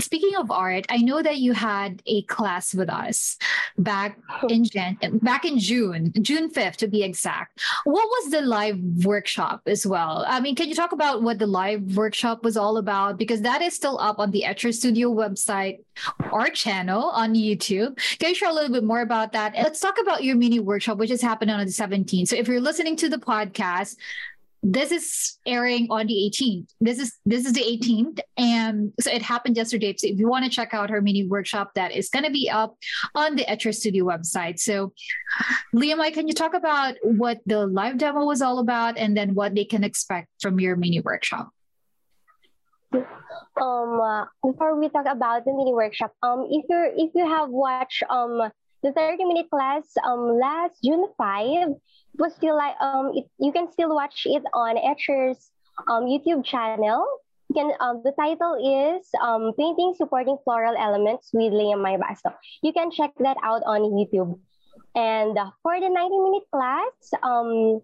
Speaking 0.00 0.36
of 0.36 0.50
art, 0.50 0.86
I 0.88 0.98
know 0.98 1.22
that 1.22 1.38
you 1.38 1.52
had 1.52 2.02
a 2.06 2.22
class 2.22 2.72
with 2.72 2.88
us 2.88 3.36
back 3.76 4.18
oh. 4.42 4.46
in 4.46 4.64
Jan- 4.64 4.98
back 5.22 5.44
in 5.44 5.58
June, 5.58 6.12
June 6.22 6.50
5th 6.50 6.76
to 6.76 6.88
be 6.88 7.02
exact. 7.02 7.60
What 7.84 8.06
was 8.06 8.30
the 8.30 8.40
live 8.42 8.78
workshop 9.04 9.62
as 9.66 9.86
well? 9.86 10.24
I 10.28 10.40
mean, 10.40 10.54
can 10.54 10.68
you 10.68 10.74
talk 10.74 10.92
about 10.92 11.22
what 11.22 11.38
the 11.38 11.46
live 11.46 11.96
workshop 11.96 12.44
was 12.44 12.56
all 12.56 12.76
about? 12.76 13.18
Because 13.18 13.42
that 13.42 13.60
is 13.60 13.74
still 13.74 13.98
up 13.98 14.18
on 14.18 14.30
the 14.30 14.44
Etchr 14.46 14.72
Studio 14.72 15.12
website 15.12 15.80
our 16.32 16.48
channel 16.48 17.04
on 17.10 17.34
YouTube. 17.34 17.98
Can 18.18 18.30
you 18.30 18.34
share 18.34 18.50
a 18.50 18.52
little 18.52 18.72
bit 18.72 18.84
more 18.84 19.00
about 19.00 19.32
that? 19.32 19.54
Let's 19.54 19.80
talk 19.80 19.98
about 20.00 20.22
your 20.22 20.36
mini 20.36 20.60
workshop, 20.60 20.98
which 20.98 21.10
is 21.10 21.20
happening 21.20 21.54
on 21.54 21.66
the 21.66 21.72
17th. 21.72 22.28
So 22.28 22.36
if 22.36 22.46
you're 22.46 22.60
listening 22.60 22.96
to 22.96 23.08
the 23.08 23.18
podcast, 23.18 23.96
this 24.62 24.90
is 24.90 25.38
airing 25.46 25.86
on 25.90 26.06
the 26.06 26.14
18th. 26.14 26.68
This 26.80 26.98
is 26.98 27.16
this 27.24 27.46
is 27.46 27.52
the 27.52 27.62
18th, 27.62 28.18
and 28.36 28.92
so 29.00 29.10
it 29.10 29.22
happened 29.22 29.56
yesterday. 29.56 29.94
So 29.96 30.08
if 30.08 30.18
you 30.18 30.28
want 30.28 30.44
to 30.44 30.50
check 30.50 30.74
out 30.74 30.90
her 30.90 31.00
mini 31.00 31.26
workshop, 31.26 31.74
that 31.74 31.92
is 31.92 32.08
going 32.08 32.24
to 32.24 32.30
be 32.30 32.50
up 32.50 32.76
on 33.14 33.36
the 33.36 33.44
Etchr 33.44 33.74
Studio 33.74 34.04
website. 34.04 34.58
So, 34.58 34.92
Liam, 35.74 36.00
i 36.00 36.10
can 36.10 36.26
you 36.26 36.34
talk 36.34 36.54
about 36.54 36.94
what 37.02 37.38
the 37.46 37.66
live 37.66 37.98
demo 37.98 38.24
was 38.24 38.42
all 38.42 38.58
about, 38.58 38.98
and 38.98 39.16
then 39.16 39.34
what 39.34 39.54
they 39.54 39.64
can 39.64 39.84
expect 39.84 40.28
from 40.40 40.58
your 40.58 40.74
mini 40.74 41.00
workshop? 41.00 41.50
Um, 42.92 44.00
uh, 44.00 44.24
before 44.44 44.78
we 44.78 44.88
talk 44.88 45.06
about 45.08 45.44
the 45.44 45.52
mini 45.52 45.72
workshop, 45.72 46.12
um, 46.22 46.46
if 46.50 46.64
you 46.68 46.92
if 46.96 47.10
you 47.14 47.26
have 47.26 47.48
watched 47.48 48.02
um 48.10 48.50
the 48.82 48.92
30 48.92 49.24
minute 49.24 49.50
class 49.50 49.82
um 50.06 50.38
last 50.38 50.78
June 50.82 51.06
5 51.16 51.74
was 52.16 52.34
still 52.34 52.56
like 52.56 52.74
um 52.80 53.12
it, 53.14 53.26
you 53.38 53.52
can 53.52 53.70
still 53.72 53.94
watch 53.94 54.22
it 54.24 54.42
on 54.52 54.76
Etchr's 54.76 55.50
um 55.88 56.04
YouTube 56.04 56.44
channel. 56.44 57.06
You 57.48 57.54
can 57.54 57.72
um, 57.80 58.02
the 58.04 58.12
title 58.12 58.56
is 58.56 59.08
um 59.22 59.52
painting 59.58 59.94
supporting 59.96 60.38
floral 60.44 60.76
elements 60.76 61.30
with 61.32 61.52
Liam 61.52 61.84
Basto. 61.84 62.34
You 62.62 62.72
can 62.72 62.90
check 62.90 63.12
that 63.20 63.36
out 63.42 63.62
on 63.64 63.82
YouTube. 63.92 64.38
And 64.94 65.38
for 65.62 65.80
the 65.80 65.88
90 65.88 66.18
minute 66.18 66.46
class, 66.52 66.92
um 67.22 67.80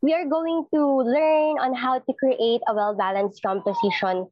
we 0.00 0.14
are 0.14 0.26
going 0.26 0.64
to 0.72 0.82
learn 1.02 1.58
on 1.58 1.74
how 1.74 1.98
to 1.98 2.12
create 2.22 2.62
a 2.68 2.74
well-balanced 2.74 3.42
composition 3.42 4.30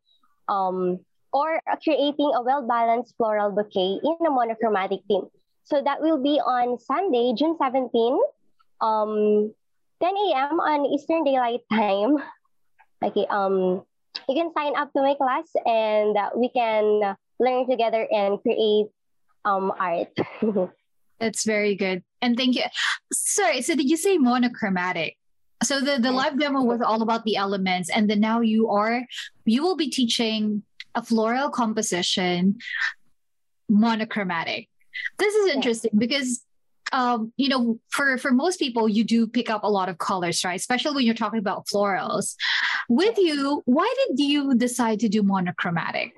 um 0.49 1.01
or 1.33 1.61
creating 1.83 2.33
a 2.35 2.43
well-balanced 2.43 3.15
floral 3.17 3.51
bouquet 3.51 3.99
in 4.03 4.17
a 4.27 4.31
monochromatic 4.31 5.01
theme. 5.09 5.27
So 5.65 5.83
that 5.83 6.01
will 6.01 6.23
be 6.23 6.39
on 6.39 6.79
Sunday, 6.79 7.35
June 7.37 7.57
17 7.59 8.17
um 8.81 9.53
10 10.03 10.15
a.m. 10.15 10.61
on 10.61 10.87
Eastern 10.87 11.25
Daylight 11.25 11.61
Time. 11.73 12.17
Okay, 13.03 13.27
um, 13.31 13.83
you 14.29 14.35
can 14.35 14.53
sign 14.57 14.77
up 14.77 14.93
to 14.93 15.03
my 15.03 15.15
class 15.15 15.49
and 15.65 16.17
uh, 16.17 16.31
we 16.37 16.49
can 16.51 17.17
learn 17.39 17.69
together 17.69 18.07
and 18.11 18.41
create 18.43 18.87
um 19.45 19.73
art. 19.79 20.13
That's 21.21 21.45
very 21.45 21.75
good. 21.77 22.03
And 22.21 22.37
thank 22.37 22.57
you. 22.57 22.65
Sorry, 23.13 23.63
so 23.63 23.75
did 23.75 23.89
you 23.89 23.97
say 23.97 24.19
monochromatic? 24.19 25.17
So 25.63 25.81
the, 25.81 25.99
the 25.99 26.13
live 26.13 26.39
demo 26.39 26.63
was 26.63 26.83
all 26.83 27.01
about 27.01 27.25
the 27.25 27.37
elements, 27.37 27.89
and 27.89 28.11
then 28.11 28.21
now 28.21 28.41
you 28.41 28.69
are 28.69 29.07
you 29.45 29.63
will 29.63 29.77
be 29.77 29.89
teaching 29.89 30.63
a 30.95 31.03
floral 31.03 31.49
composition 31.51 32.59
monochromatic. 33.69 34.69
This 35.19 35.35
is 35.35 35.55
interesting 35.55 35.93
because 35.97 36.46
um, 36.93 37.33
you 37.37 37.49
know, 37.49 37.79
for 37.91 38.19
for 38.19 38.31
most 38.31 38.59
people, 38.59 38.89
you 38.89 39.05
do 39.05 39.27
pick 39.27 39.51
up 39.51 39.65
a 39.65 39.71
lot 39.71 39.89
of 39.89 39.99
colors, 39.99 40.45
right? 40.45 40.59
Especially 40.59 40.95
when 40.95 41.05
you're 41.05 41.15
talking 41.15 41.39
about 41.39 41.67
florals. 41.67 42.35
With 42.89 43.19
you, 43.19 43.63
why 43.65 43.93
did 44.07 44.21
you 44.21 44.55
decide 44.55 45.01
to 45.01 45.09
do 45.09 45.23
monochromatic? 45.23 46.15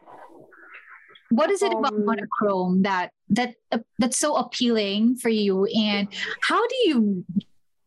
What 1.31 1.50
is 1.50 1.62
it 1.62 1.72
about 1.72 1.92
um, 1.92 2.04
monochrome 2.04 2.83
that 2.83 3.12
that 3.31 3.54
uh, 3.72 3.78
that's 3.98 4.18
so 4.18 4.37
appealing 4.37 5.16
for 5.16 5.28
you, 5.28 5.66
and 5.66 6.09
how 6.42 6.66
do 6.66 6.76
you 6.85 7.24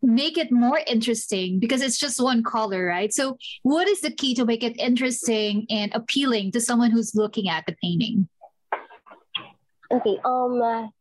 make 0.03 0.37
it 0.37 0.51
more 0.51 0.81
interesting 0.87 1.59
because 1.59 1.81
it's 1.81 1.97
just 1.97 2.21
one 2.21 2.43
color, 2.43 2.85
right? 2.85 3.13
So, 3.13 3.37
what 3.63 3.87
is 3.87 4.01
the 4.01 4.11
key 4.11 4.33
to 4.35 4.45
make 4.45 4.63
it 4.63 4.79
interesting 4.79 5.65
and 5.69 5.91
appealing 5.93 6.51
to 6.53 6.61
someone 6.61 6.91
who's 6.91 7.15
looking 7.15 7.49
at 7.49 7.65
the 7.65 7.75
painting? 7.81 8.27
Okay. 9.91 10.19
Um 10.23 10.91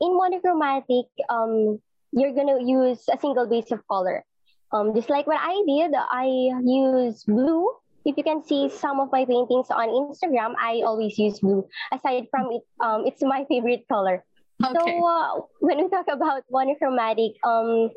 in 0.00 0.16
monochromatic, 0.16 1.06
um, 1.28 1.80
you're 2.12 2.34
gonna 2.34 2.62
use 2.62 3.04
a 3.12 3.18
single 3.18 3.46
base 3.46 3.70
of 3.70 3.86
color. 3.88 4.24
Um, 4.72 4.94
just 4.94 5.10
like 5.10 5.26
what 5.26 5.38
I 5.40 5.62
did, 5.66 5.94
I 5.94 6.52
use 6.64 7.24
blue. 7.24 7.70
If 8.04 8.16
you 8.16 8.22
can 8.22 8.42
see 8.42 8.68
some 8.68 9.00
of 9.00 9.10
my 9.10 9.24
paintings 9.24 9.66
on 9.70 9.88
Instagram, 9.88 10.54
I 10.58 10.82
always 10.86 11.18
use 11.18 11.40
blue. 11.40 11.66
Aside 11.92 12.26
from 12.30 12.50
it, 12.52 12.62
um, 12.80 13.06
it's 13.06 13.22
my 13.22 13.44
favorite 13.48 13.86
color. 13.88 14.24
Okay. 14.64 14.74
So 14.74 15.06
uh, 15.06 15.40
when 15.60 15.78
we 15.78 15.88
talk 15.88 16.06
about 16.08 16.42
monochromatic, 16.50 17.36
um, 17.44 17.90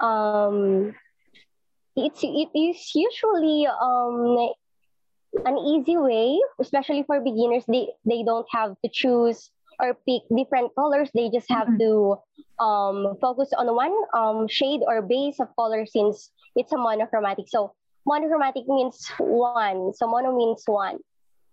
um, 0.00 0.94
it's 1.96 2.20
it 2.22 2.50
is 2.56 2.90
usually 2.94 3.66
um 3.66 4.50
an 5.44 5.58
easy 5.58 5.96
way, 5.96 6.38
especially 6.60 7.02
for 7.02 7.20
beginners. 7.20 7.64
They 7.66 7.90
they 8.06 8.22
don't 8.22 8.46
have 8.50 8.76
to 8.84 8.90
choose 8.90 9.50
or 9.80 9.94
pick 10.06 10.22
different 10.34 10.74
colors. 10.74 11.10
They 11.14 11.30
just 11.30 11.50
have 11.50 11.68
mm-hmm. 11.68 11.78
to 11.78 12.62
um, 12.62 13.16
focus 13.20 13.50
on 13.56 13.66
one 13.74 13.94
um, 14.14 14.48
shade 14.48 14.80
or 14.86 15.02
base 15.02 15.40
of 15.40 15.54
color 15.56 15.86
since 15.86 16.30
it's 16.56 16.72
a 16.72 16.78
monochromatic. 16.78 17.46
So 17.48 17.74
monochromatic 18.06 18.68
means 18.68 19.10
one. 19.18 19.92
So 19.94 20.06
mono 20.06 20.36
means 20.36 20.62
one. 20.66 20.98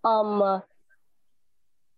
Um, 0.04 0.62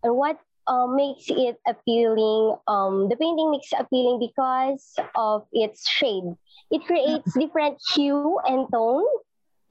and 0.03 0.15
what 0.15 0.39
uh, 0.67 0.87
makes 0.87 1.25
it 1.29 1.57
appealing? 1.67 2.55
Um, 2.67 3.09
the 3.09 3.15
painting 3.15 3.51
makes 3.51 3.71
appealing 3.77 4.19
because 4.19 4.95
of 5.15 5.45
its 5.51 5.89
shade. 5.89 6.23
It 6.71 6.85
creates 6.85 7.33
different 7.37 7.77
hue 7.93 8.39
and 8.45 8.67
tone, 8.71 9.05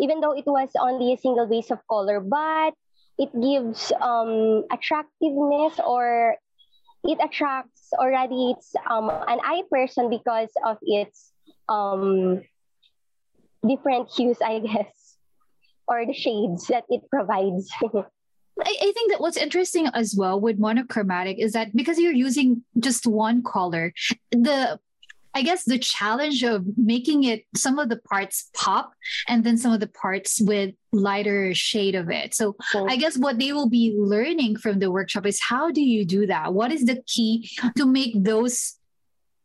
even 0.00 0.20
though 0.20 0.32
it 0.32 0.46
was 0.46 0.70
only 0.80 1.12
a 1.12 1.18
single 1.18 1.46
base 1.46 1.70
of 1.70 1.78
color, 1.88 2.20
but 2.20 2.74
it 3.18 3.28
gives 3.40 3.92
um, 4.00 4.64
attractiveness 4.72 5.78
or 5.84 6.36
it 7.04 7.18
attracts 7.22 7.88
already 7.98 8.54
it's 8.56 8.72
um, 8.88 9.10
an 9.10 9.40
eye 9.42 9.62
person 9.70 10.08
because 10.08 10.50
of 10.64 10.78
its 10.82 11.32
um, 11.68 12.42
different 13.66 14.08
hues, 14.10 14.38
I 14.44 14.60
guess, 14.60 15.16
or 15.88 16.06
the 16.06 16.14
shades 16.14 16.66
that 16.68 16.84
it 16.88 17.02
provides. 17.10 17.70
I, 17.82 18.76
I 18.82 18.92
think 18.92 19.10
that 19.10 19.20
what's 19.20 19.36
interesting 19.36 19.88
as 19.88 20.14
well 20.16 20.40
with 20.40 20.58
monochromatic 20.58 21.38
is 21.38 21.52
that 21.52 21.74
because 21.74 21.98
you're 21.98 22.12
using 22.12 22.64
just 22.78 23.06
one 23.06 23.42
color, 23.42 23.92
the 24.30 24.78
I 25.34 25.42
guess 25.42 25.64
the 25.64 25.78
challenge 25.78 26.42
of 26.42 26.64
making 26.76 27.24
it 27.24 27.44
some 27.56 27.78
of 27.78 27.88
the 27.88 27.96
parts 27.96 28.50
pop 28.54 28.92
and 29.28 29.44
then 29.44 29.56
some 29.56 29.72
of 29.72 29.80
the 29.80 29.88
parts 29.88 30.40
with 30.40 30.74
lighter 30.92 31.54
shade 31.54 31.94
of 31.94 32.10
it. 32.10 32.34
So 32.34 32.56
I 32.74 32.96
guess 32.96 33.16
what 33.16 33.38
they 33.38 33.52
will 33.52 33.68
be 33.68 33.94
learning 33.96 34.56
from 34.56 34.78
the 34.78 34.90
workshop 34.90 35.26
is 35.26 35.40
how 35.40 35.70
do 35.70 35.80
you 35.80 36.04
do 36.04 36.26
that? 36.26 36.52
What 36.52 36.72
is 36.72 36.84
the 36.84 37.02
key 37.06 37.48
to 37.76 37.86
make 37.86 38.22
those 38.22 38.76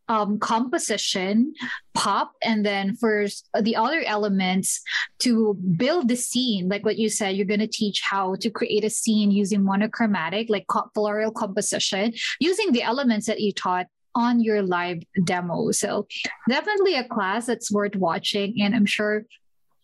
um, 0.10 0.40
composition 0.40 1.54
pop 1.94 2.32
and 2.42 2.66
then 2.66 2.96
for 2.96 3.26
the 3.62 3.76
other 3.76 4.02
elements 4.06 4.82
to 5.20 5.56
build 5.76 6.08
the 6.08 6.16
scene 6.16 6.70
like 6.70 6.86
what 6.86 6.98
you 6.98 7.10
said 7.10 7.36
you're 7.36 7.46
going 7.46 7.60
to 7.60 7.68
teach 7.68 8.02
how 8.02 8.36
to 8.36 8.50
create 8.50 8.86
a 8.86 8.90
scene 8.90 9.32
using 9.32 9.64
monochromatic 9.64 10.50
like 10.50 10.66
floral 10.94 11.32
composition 11.32 12.14
using 12.40 12.72
the 12.72 12.84
elements 12.84 13.26
that 13.26 13.42
you 13.42 13.52
taught 13.52 13.88
on 14.18 14.42
your 14.42 14.62
live 14.62 15.04
demo. 15.24 15.72
So 15.72 16.08
definitely 16.50 16.96
a 16.96 17.08
class 17.08 17.46
that's 17.46 17.72
worth 17.72 17.96
watching. 17.96 18.62
And 18.62 18.76
i'm 18.76 18.86
sure 18.86 19.24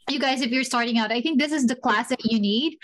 you 0.10 0.20
guys, 0.20 0.42
if 0.42 0.52
you're 0.52 0.66
starting 0.66 0.98
out, 0.98 1.12
I 1.12 1.22
think 1.22 1.40
this 1.40 1.52
is 1.52 1.66
the 1.66 1.76
class 1.76 2.10
that 2.10 2.26
you 2.26 2.40
need, 2.40 2.78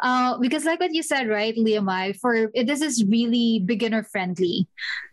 uh, 0.00 0.36
because 0.38 0.64
like 0.64 0.80
what 0.80 0.92
you 0.92 1.02
said, 1.02 1.28
right, 1.28 1.56
Liam, 1.56 1.90
I, 1.90 2.12
for 2.12 2.50
this 2.54 2.82
is 2.82 3.04
really 3.04 3.62
beginner 3.64 4.02
friendly, 4.02 4.68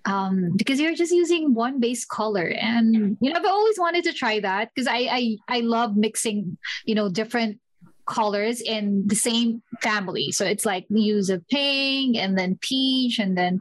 um, 0.06 0.52
because 0.58 0.80
you're 0.80 0.96
just 0.96 1.14
using 1.14 1.54
one 1.54 1.80
base 1.80 2.04
color, 2.06 2.48
and 2.48 3.18
you 3.22 3.32
know 3.32 3.40
I've 3.40 3.46
always 3.46 3.80
wanted 3.80 4.04
to 4.06 4.14
try 4.14 4.42
that 4.42 4.72
because 4.76 4.88
I 4.88 5.08
I 5.10 5.38
I 5.48 5.60
love 5.62 5.96
mixing, 5.96 6.58
you 6.86 6.96
know, 6.96 7.10
different 7.10 7.60
colors 8.06 8.62
in 8.62 9.04
the 9.08 9.16
same 9.16 9.62
family. 9.82 10.32
So 10.32 10.46
it's 10.46 10.66
like 10.66 10.86
the 10.90 11.02
use 11.02 11.30
of 11.30 11.48
pink 11.48 12.18
and 12.18 12.38
then 12.38 12.58
peach 12.62 13.20
and 13.20 13.38
then 13.38 13.60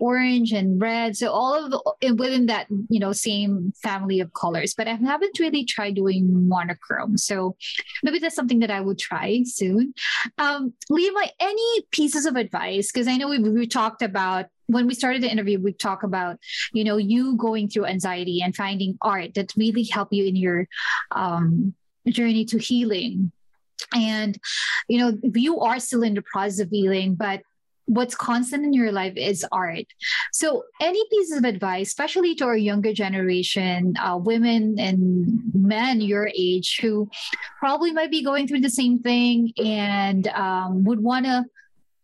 orange 0.00 0.52
and 0.52 0.80
red. 0.80 1.16
So 1.16 1.30
all 1.30 1.54
of 1.54 1.70
the 1.70 2.14
within 2.14 2.46
that, 2.46 2.66
you 2.88 2.98
know, 2.98 3.12
same 3.12 3.72
family 3.82 4.20
of 4.20 4.32
colors. 4.32 4.74
But 4.74 4.88
I 4.88 4.94
haven't 4.94 5.38
really 5.38 5.64
tried 5.64 5.94
doing 5.94 6.48
monochrome. 6.48 7.18
So 7.18 7.56
maybe 8.02 8.18
that's 8.18 8.34
something 8.34 8.60
that 8.60 8.70
I 8.70 8.80
would 8.80 8.98
try 8.98 9.42
soon. 9.44 9.94
Um, 10.38 10.72
Lima, 10.88 11.26
any 11.38 11.82
pieces 11.92 12.26
of 12.26 12.36
advice? 12.36 12.90
Because 12.90 13.06
I 13.06 13.16
know 13.16 13.28
we, 13.28 13.38
we 13.38 13.66
talked 13.66 14.02
about 14.02 14.46
when 14.66 14.86
we 14.86 14.94
started 14.94 15.22
the 15.22 15.30
interview, 15.30 15.60
we 15.60 15.72
talked 15.72 16.04
about, 16.04 16.38
you 16.72 16.84
know, 16.84 16.96
you 16.96 17.36
going 17.36 17.68
through 17.68 17.86
anxiety 17.86 18.40
and 18.40 18.54
finding 18.54 18.96
art 19.02 19.34
that 19.34 19.52
really 19.56 19.82
help 19.84 20.12
you 20.12 20.24
in 20.24 20.36
your 20.36 20.68
um, 21.10 21.74
journey 22.08 22.44
to 22.46 22.58
healing 22.58 23.32
and 23.94 24.38
you 24.88 24.98
know 24.98 25.16
you 25.34 25.60
are 25.60 25.80
still 25.80 26.02
in 26.02 26.14
the 26.14 26.22
process 26.22 26.60
of 26.60 26.70
healing 26.70 27.14
but 27.14 27.42
what's 27.90 28.14
constant 28.14 28.64
in 28.64 28.72
your 28.72 28.92
life 28.92 29.14
is 29.16 29.44
art. 29.50 29.84
So, 30.32 30.62
any 30.80 31.02
pieces 31.10 31.38
of 31.38 31.44
advice, 31.44 31.88
especially 31.88 32.36
to 32.36 32.44
our 32.44 32.56
younger 32.56 32.92
generation, 32.92 33.94
uh, 34.00 34.16
women 34.16 34.78
and 34.78 35.42
men 35.54 36.00
your 36.00 36.30
age 36.36 36.78
who 36.80 37.10
probably 37.58 37.92
might 37.92 38.10
be 38.10 38.22
going 38.22 38.46
through 38.46 38.60
the 38.60 38.70
same 38.70 39.00
thing 39.00 39.52
and 39.58 40.28
um, 40.28 40.84
would 40.84 41.00
want 41.00 41.26
to 41.26 41.44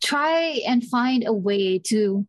try 0.03 0.61
and 0.67 0.85
find 0.85 1.25
a 1.27 1.33
way 1.33 1.79
to 1.79 2.27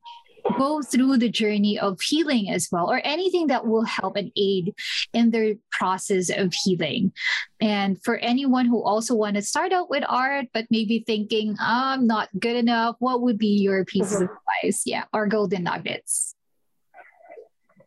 go 0.57 0.81
through 0.81 1.17
the 1.17 1.29
journey 1.29 1.79
of 1.79 1.99
healing 2.01 2.49
as 2.49 2.69
well, 2.71 2.89
or 2.89 3.01
anything 3.03 3.47
that 3.47 3.65
will 3.65 3.83
help 3.83 4.15
and 4.15 4.31
aid 4.37 4.73
in 5.13 5.31
their 5.31 5.55
process 5.71 6.29
of 6.29 6.53
healing. 6.53 7.11
And 7.59 8.01
for 8.03 8.17
anyone 8.17 8.65
who 8.65 8.81
also 8.81 9.15
want 9.15 9.35
to 9.35 9.41
start 9.41 9.73
out 9.73 9.89
with 9.89 10.03
art, 10.07 10.47
but 10.53 10.65
maybe 10.69 11.03
thinking, 11.05 11.55
I'm 11.59 12.07
not 12.07 12.29
good 12.39 12.55
enough, 12.55 12.95
what 12.99 13.21
would 13.21 13.37
be 13.37 13.59
your 13.59 13.85
pieces 13.85 14.21
mm-hmm. 14.21 14.23
of 14.23 14.37
advice? 14.63 14.83
Yeah, 14.85 15.05
or 15.13 15.27
golden 15.27 15.63
nuggets. 15.63 16.35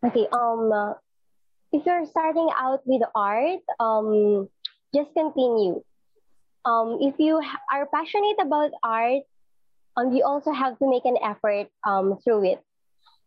Okay. 0.05 0.27
Um, 0.33 0.73
uh, 0.73 0.95
if 1.73 1.87
you're 1.87 2.07
starting 2.07 2.49
out 2.57 2.81
with 2.85 3.03
art, 3.15 3.61
um, 3.79 4.49
just 4.95 5.13
continue. 5.15 5.83
Um, 6.65 6.99
if 7.01 7.15
you 7.19 7.41
are 7.73 7.87
passionate 7.93 8.37
about 8.41 8.73
art, 8.83 9.23
um, 10.01 10.17
you 10.17 10.25
also 10.25 10.53
have 10.53 10.79
to 10.79 10.89
make 10.89 11.05
an 11.05 11.17
effort 11.23 11.69
um, 11.85 12.17
through 12.25 12.53
it. 12.53 12.61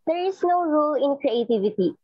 There 0.07 0.25
is 0.25 0.41
no 0.43 0.63
rule 0.63 0.95
in 0.95 1.17
creativity. 1.17 1.95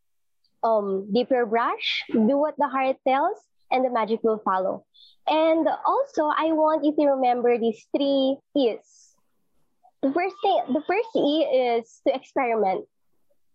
Um, 0.63 1.08
dip 1.13 1.29
your 1.32 1.45
brush, 1.45 2.03
do 2.12 2.38
what 2.38 2.55
the 2.58 2.67
heart 2.67 2.97
tells, 3.08 3.38
and 3.71 3.84
the 3.84 3.89
magic 3.89 4.19
will 4.23 4.41
follow. 4.43 4.86
And 5.27 5.67
also, 5.86 6.23
I 6.25 6.51
want 6.51 6.84
you 6.84 6.93
to 6.95 7.12
remember 7.15 7.58
these 7.58 7.86
three 7.95 8.38
E's. 8.55 9.15
The 10.01 10.12
first 10.12 10.36
thing, 10.41 10.60
the 10.73 10.84
first 10.88 11.10
E 11.15 11.43
is 11.43 12.01
to 12.08 12.15
experiment. 12.15 12.86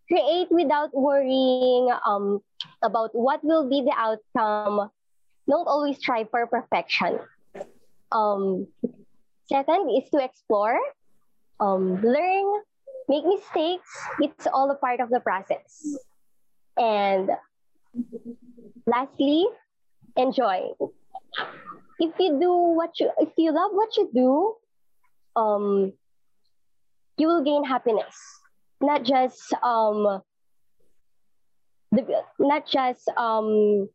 Create 0.08 0.48
without 0.50 0.92
worrying 0.92 1.88
um, 2.06 2.40
about 2.82 3.10
what 3.14 3.42
will 3.42 3.68
be 3.68 3.80
the 3.80 3.94
outcome. 3.96 4.90
Don't 5.48 5.68
always 5.68 6.00
try 6.00 6.24
for 6.24 6.46
perfection. 6.46 7.20
Um, 8.12 8.66
second 9.48 9.90
is 9.90 10.08
to 10.10 10.22
explore 10.22 10.78
um, 11.60 12.02
learn, 12.02 12.62
make 13.08 13.24
mistakes. 13.24 13.88
It's 14.20 14.46
all 14.52 14.70
a 14.70 14.74
part 14.74 15.00
of 15.00 15.10
the 15.10 15.20
process. 15.20 15.96
And 16.76 17.30
lastly, 18.86 19.46
enjoy. 20.16 20.70
If 21.98 22.12
you 22.18 22.38
do 22.40 22.52
what 22.52 22.98
you, 22.98 23.10
if 23.18 23.30
you 23.36 23.52
love 23.52 23.70
what 23.72 23.96
you 23.96 24.10
do, 24.12 24.54
um, 25.40 25.92
you 27.16 27.28
will 27.28 27.44
gain 27.44 27.64
happiness. 27.64 28.16
Not 28.80 29.04
just 29.04 29.52
um, 29.62 30.20
the, 31.92 32.22
not 32.38 32.66
just 32.66 33.08
um, 33.16 33.88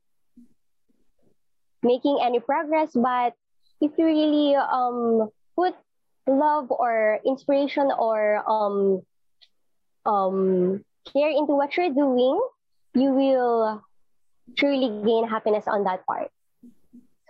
making 1.84 2.20
any 2.24 2.40
progress, 2.40 2.92
but 2.94 3.34
if 3.82 3.92
you 3.98 4.06
really 4.06 4.56
um, 4.56 5.30
put 5.56 5.76
love 6.30 6.72
or 6.72 7.20
inspiration 7.26 7.92
or 7.98 8.44
um, 8.50 9.02
um, 10.06 10.84
care 11.12 11.30
into 11.30 11.54
what 11.54 11.76
you're 11.76 11.94
doing, 11.94 12.40
you 12.94 13.12
will 13.12 13.84
truly 14.58 15.04
gain 15.06 15.28
happiness 15.28 15.66
on 15.68 15.84
that 15.84 16.06
part. 16.06 16.32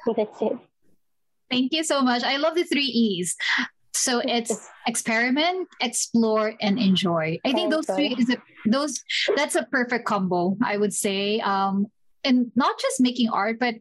That's 0.16 0.42
it. 0.42 0.58
Thank 1.50 1.74
you 1.74 1.84
so 1.84 2.02
much. 2.02 2.24
I 2.24 2.38
love 2.38 2.56
the 2.56 2.64
three 2.64 2.86
E's. 2.86 3.36
So 3.94 4.22
it's 4.24 4.70
experiment, 4.88 5.68
explore, 5.82 6.54
and 6.62 6.80
enjoy. 6.80 7.40
I 7.44 7.52
think 7.54 7.72
those 7.72 7.88
three 7.88 8.16
is 8.18 8.30
a, 8.30 8.38
those 8.66 9.04
that's 9.36 9.56
a 9.56 9.64
perfect 9.64 10.06
combo. 10.06 10.56
I 10.64 10.78
would 10.78 10.94
say, 10.94 11.40
um, 11.42 11.88
and 12.24 12.52
not 12.56 12.80
just 12.80 13.02
making 13.02 13.30
art, 13.30 13.60
but 13.60 13.76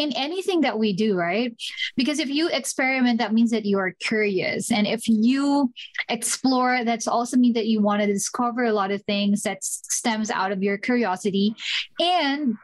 in 0.00 0.12
anything 0.16 0.62
that 0.62 0.78
we 0.78 0.94
do, 0.94 1.14
right? 1.14 1.54
Because 1.94 2.20
if 2.20 2.30
you 2.30 2.48
experiment, 2.48 3.18
that 3.18 3.34
means 3.34 3.50
that 3.50 3.66
you 3.66 3.78
are 3.78 3.92
curious. 4.00 4.72
And 4.72 4.86
if 4.86 5.06
you 5.06 5.74
explore, 6.08 6.84
that's 6.84 7.06
also 7.06 7.36
mean 7.36 7.52
that 7.52 7.66
you 7.66 7.82
want 7.82 8.00
to 8.00 8.06
discover 8.06 8.64
a 8.64 8.72
lot 8.72 8.90
of 8.90 9.02
things 9.02 9.42
that 9.42 9.62
stems 9.62 10.30
out 10.30 10.52
of 10.52 10.62
your 10.62 10.78
curiosity. 10.78 11.54
And 12.00 12.54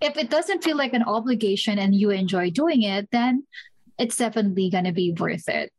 if 0.00 0.16
it 0.16 0.30
doesn't 0.30 0.62
feel 0.62 0.76
like 0.76 0.94
an 0.94 1.02
obligation 1.02 1.80
and 1.80 1.96
you 1.96 2.10
enjoy 2.10 2.50
doing 2.50 2.82
it, 2.82 3.08
then 3.10 3.44
it's 3.98 4.16
definitely 4.16 4.70
going 4.70 4.84
to 4.84 4.92
be 4.92 5.16
worth 5.18 5.48
it. 5.48 5.72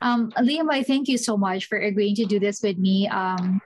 Um, 0.00 0.30
Liam, 0.38 0.70
I 0.70 0.84
thank 0.84 1.08
you 1.08 1.18
so 1.18 1.36
much 1.36 1.66
for 1.66 1.78
agreeing 1.78 2.14
to 2.16 2.26
do 2.26 2.38
this 2.38 2.62
with 2.62 2.78
me. 2.78 3.08
Um, 3.08 3.60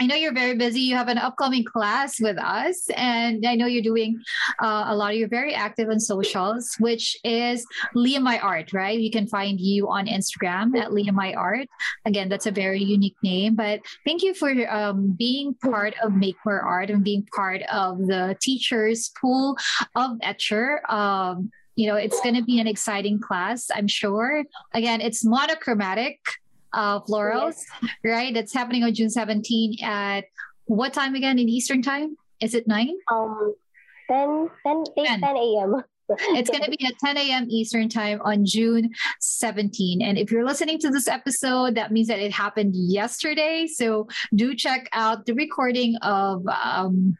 I 0.00 0.06
know 0.06 0.14
you're 0.14 0.32
very 0.32 0.56
busy. 0.56 0.80
You 0.80 0.94
have 0.94 1.08
an 1.08 1.18
upcoming 1.18 1.64
class 1.64 2.20
with 2.20 2.38
us, 2.38 2.88
and 2.90 3.44
I 3.44 3.56
know 3.56 3.66
you're 3.66 3.82
doing 3.82 4.20
uh, 4.62 4.84
a 4.88 4.94
lot. 4.94 5.10
of. 5.10 5.18
You're 5.18 5.28
very 5.28 5.54
active 5.54 5.88
on 5.88 5.98
socials, 5.98 6.76
which 6.78 7.16
is 7.24 7.66
Liam 7.96 8.22
My 8.22 8.38
Art, 8.38 8.72
right? 8.72 8.98
You 8.98 9.10
can 9.10 9.26
find 9.26 9.58
you 9.58 9.88
on 9.88 10.06
Instagram 10.06 10.76
at 10.78 10.90
Liam 10.90 11.14
My 11.14 11.34
Art. 11.34 11.66
Again, 12.04 12.28
that's 12.28 12.46
a 12.46 12.52
very 12.52 12.80
unique 12.80 13.16
name. 13.24 13.56
But 13.56 13.80
thank 14.06 14.22
you 14.22 14.34
for 14.34 14.50
um, 14.72 15.16
being 15.18 15.54
part 15.54 15.94
of 16.00 16.12
Make 16.12 16.36
More 16.46 16.60
Art 16.60 16.90
and 16.90 17.02
being 17.02 17.26
part 17.34 17.62
of 17.62 17.98
the 17.98 18.36
teachers 18.40 19.10
pool 19.20 19.56
of 19.96 20.12
Etchr. 20.18 20.88
Um, 20.88 21.50
you 21.74 21.88
know, 21.88 21.96
it's 21.96 22.20
going 22.20 22.34
to 22.34 22.42
be 22.42 22.60
an 22.60 22.66
exciting 22.66 23.20
class, 23.20 23.68
I'm 23.74 23.88
sure. 23.88 24.44
Again, 24.74 25.00
it's 25.00 25.24
monochromatic 25.24 26.18
uh, 26.72 27.00
florals, 27.00 27.62
yes. 27.82 27.92
right? 28.04 28.34
That's 28.34 28.54
happening 28.54 28.84
on 28.84 28.94
June 28.94 29.10
17 29.10 29.82
at 29.82 30.24
what 30.66 30.92
time 30.92 31.14
again 31.14 31.38
in 31.38 31.48
Eastern 31.48 31.82
time? 31.82 32.16
Is 32.40 32.54
it 32.54 32.66
9? 32.68 32.92
Um, 33.10 33.54
10, 34.10 34.48
10, 34.66 34.84
10. 34.96 35.20
10 35.20 35.36
a.m. 35.36 35.82
it's 36.08 36.48
going 36.48 36.62
to 36.62 36.70
be 36.70 36.86
at 36.86 36.98
10 36.98 37.16
a.m. 37.18 37.46
Eastern 37.50 37.88
time 37.88 38.20
on 38.22 38.44
June 38.46 38.90
17. 39.20 40.00
And 40.00 40.16
if 40.16 40.30
you're 40.30 40.44
listening 40.44 40.78
to 40.80 40.90
this 40.90 41.08
episode, 41.08 41.74
that 41.74 41.92
means 41.92 42.08
that 42.08 42.18
it 42.18 42.32
happened 42.32 42.74
yesterday. 42.74 43.66
So 43.66 44.08
do 44.34 44.54
check 44.54 44.88
out 44.92 45.26
the 45.26 45.34
recording 45.34 45.96
of 45.96 46.46
um, 46.46 47.16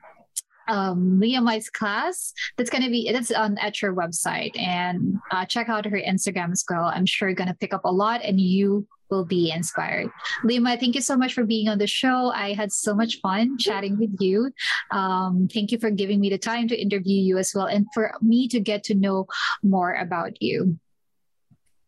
um, 0.68 1.20
Liamai's 1.20 1.68
class. 1.68 2.32
That's 2.56 2.70
going 2.70 2.84
to 2.84 2.90
be, 2.90 3.08
it's 3.08 3.30
on 3.30 3.58
at 3.58 3.82
your 3.82 3.94
website 3.94 4.58
and 4.58 5.18
uh, 5.30 5.44
check 5.44 5.68
out 5.68 5.84
her 5.84 5.98
Instagram 5.98 6.52
as 6.52 6.64
well. 6.68 6.84
I'm 6.84 7.06
sure 7.06 7.28
you're 7.28 7.36
going 7.36 7.48
to 7.48 7.54
pick 7.54 7.74
up 7.74 7.84
a 7.84 7.92
lot 7.92 8.22
and 8.22 8.40
you 8.40 8.86
will 9.10 9.24
be 9.24 9.50
inspired. 9.50 10.10
Lima, 10.44 10.76
thank 10.76 10.94
you 10.94 11.00
so 11.00 11.16
much 11.16 11.34
for 11.34 11.44
being 11.44 11.68
on 11.68 11.78
the 11.78 11.86
show. 11.86 12.30
I 12.34 12.52
had 12.52 12.72
so 12.72 12.94
much 12.94 13.20
fun 13.20 13.58
chatting 13.58 13.98
with 13.98 14.16
you. 14.20 14.52
Um, 14.90 15.48
thank 15.52 15.72
you 15.72 15.78
for 15.78 15.90
giving 15.90 16.20
me 16.20 16.30
the 16.30 16.38
time 16.38 16.68
to 16.68 16.80
interview 16.80 17.20
you 17.20 17.38
as 17.38 17.52
well 17.54 17.66
and 17.66 17.86
for 17.94 18.14
me 18.22 18.48
to 18.48 18.60
get 18.60 18.84
to 18.84 18.94
know 18.94 19.26
more 19.62 19.94
about 19.94 20.42
you. 20.42 20.78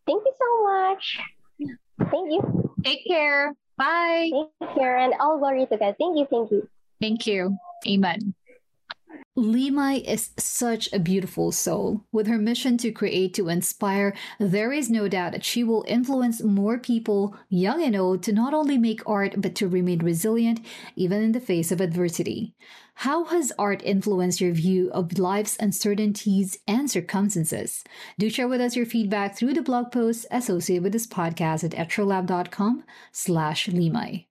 Thank 0.06 0.22
you 0.24 0.32
so 0.38 0.62
much. 0.64 1.18
Thank 2.10 2.32
you. 2.32 2.72
Take 2.84 3.06
care. 3.06 3.54
Bye. 3.76 4.30
Take 4.60 4.74
care 4.74 4.98
and 4.98 5.14
all 5.20 5.38
glory 5.38 5.66
to 5.66 5.76
God. 5.76 5.96
Thank 5.98 6.18
you. 6.18 6.26
Thank 6.30 6.50
you. 6.50 6.68
Thank 7.00 7.26
you. 7.26 7.56
Amen. 7.86 8.34
Limai 9.38 10.04
is 10.06 10.30
such 10.36 10.92
a 10.92 10.98
beautiful 10.98 11.52
soul. 11.52 12.04
With 12.12 12.26
her 12.26 12.36
mission 12.36 12.76
to 12.78 12.90
create 12.90 13.32
to 13.34 13.48
inspire, 13.48 14.14
there 14.38 14.72
is 14.72 14.90
no 14.90 15.08
doubt 15.08 15.32
that 15.32 15.44
she 15.44 15.64
will 15.64 15.84
influence 15.88 16.42
more 16.42 16.78
people, 16.78 17.36
young 17.48 17.82
and 17.82 17.96
old, 17.96 18.22
to 18.24 18.32
not 18.32 18.52
only 18.52 18.76
make 18.76 19.08
art 19.08 19.40
but 19.40 19.54
to 19.54 19.68
remain 19.68 20.00
resilient 20.00 20.60
even 20.96 21.22
in 21.22 21.32
the 21.32 21.40
face 21.40 21.72
of 21.72 21.80
adversity. 21.80 22.54
How 22.94 23.24
has 23.26 23.52
art 23.58 23.82
influenced 23.82 24.42
your 24.42 24.52
view 24.52 24.90
of 24.90 25.18
life's 25.18 25.56
uncertainties 25.58 26.58
and 26.68 26.90
circumstances? 26.90 27.82
Do 28.18 28.28
share 28.28 28.48
with 28.48 28.60
us 28.60 28.76
your 28.76 28.84
feedback 28.84 29.36
through 29.36 29.54
the 29.54 29.62
blog 29.62 29.90
post 29.90 30.26
associated 30.30 30.82
with 30.82 30.92
this 30.92 31.06
podcast 31.06 31.64
at 31.64 31.70
etchrlab.com 31.70 32.84
slash 33.10 33.68
limai. 33.68 34.26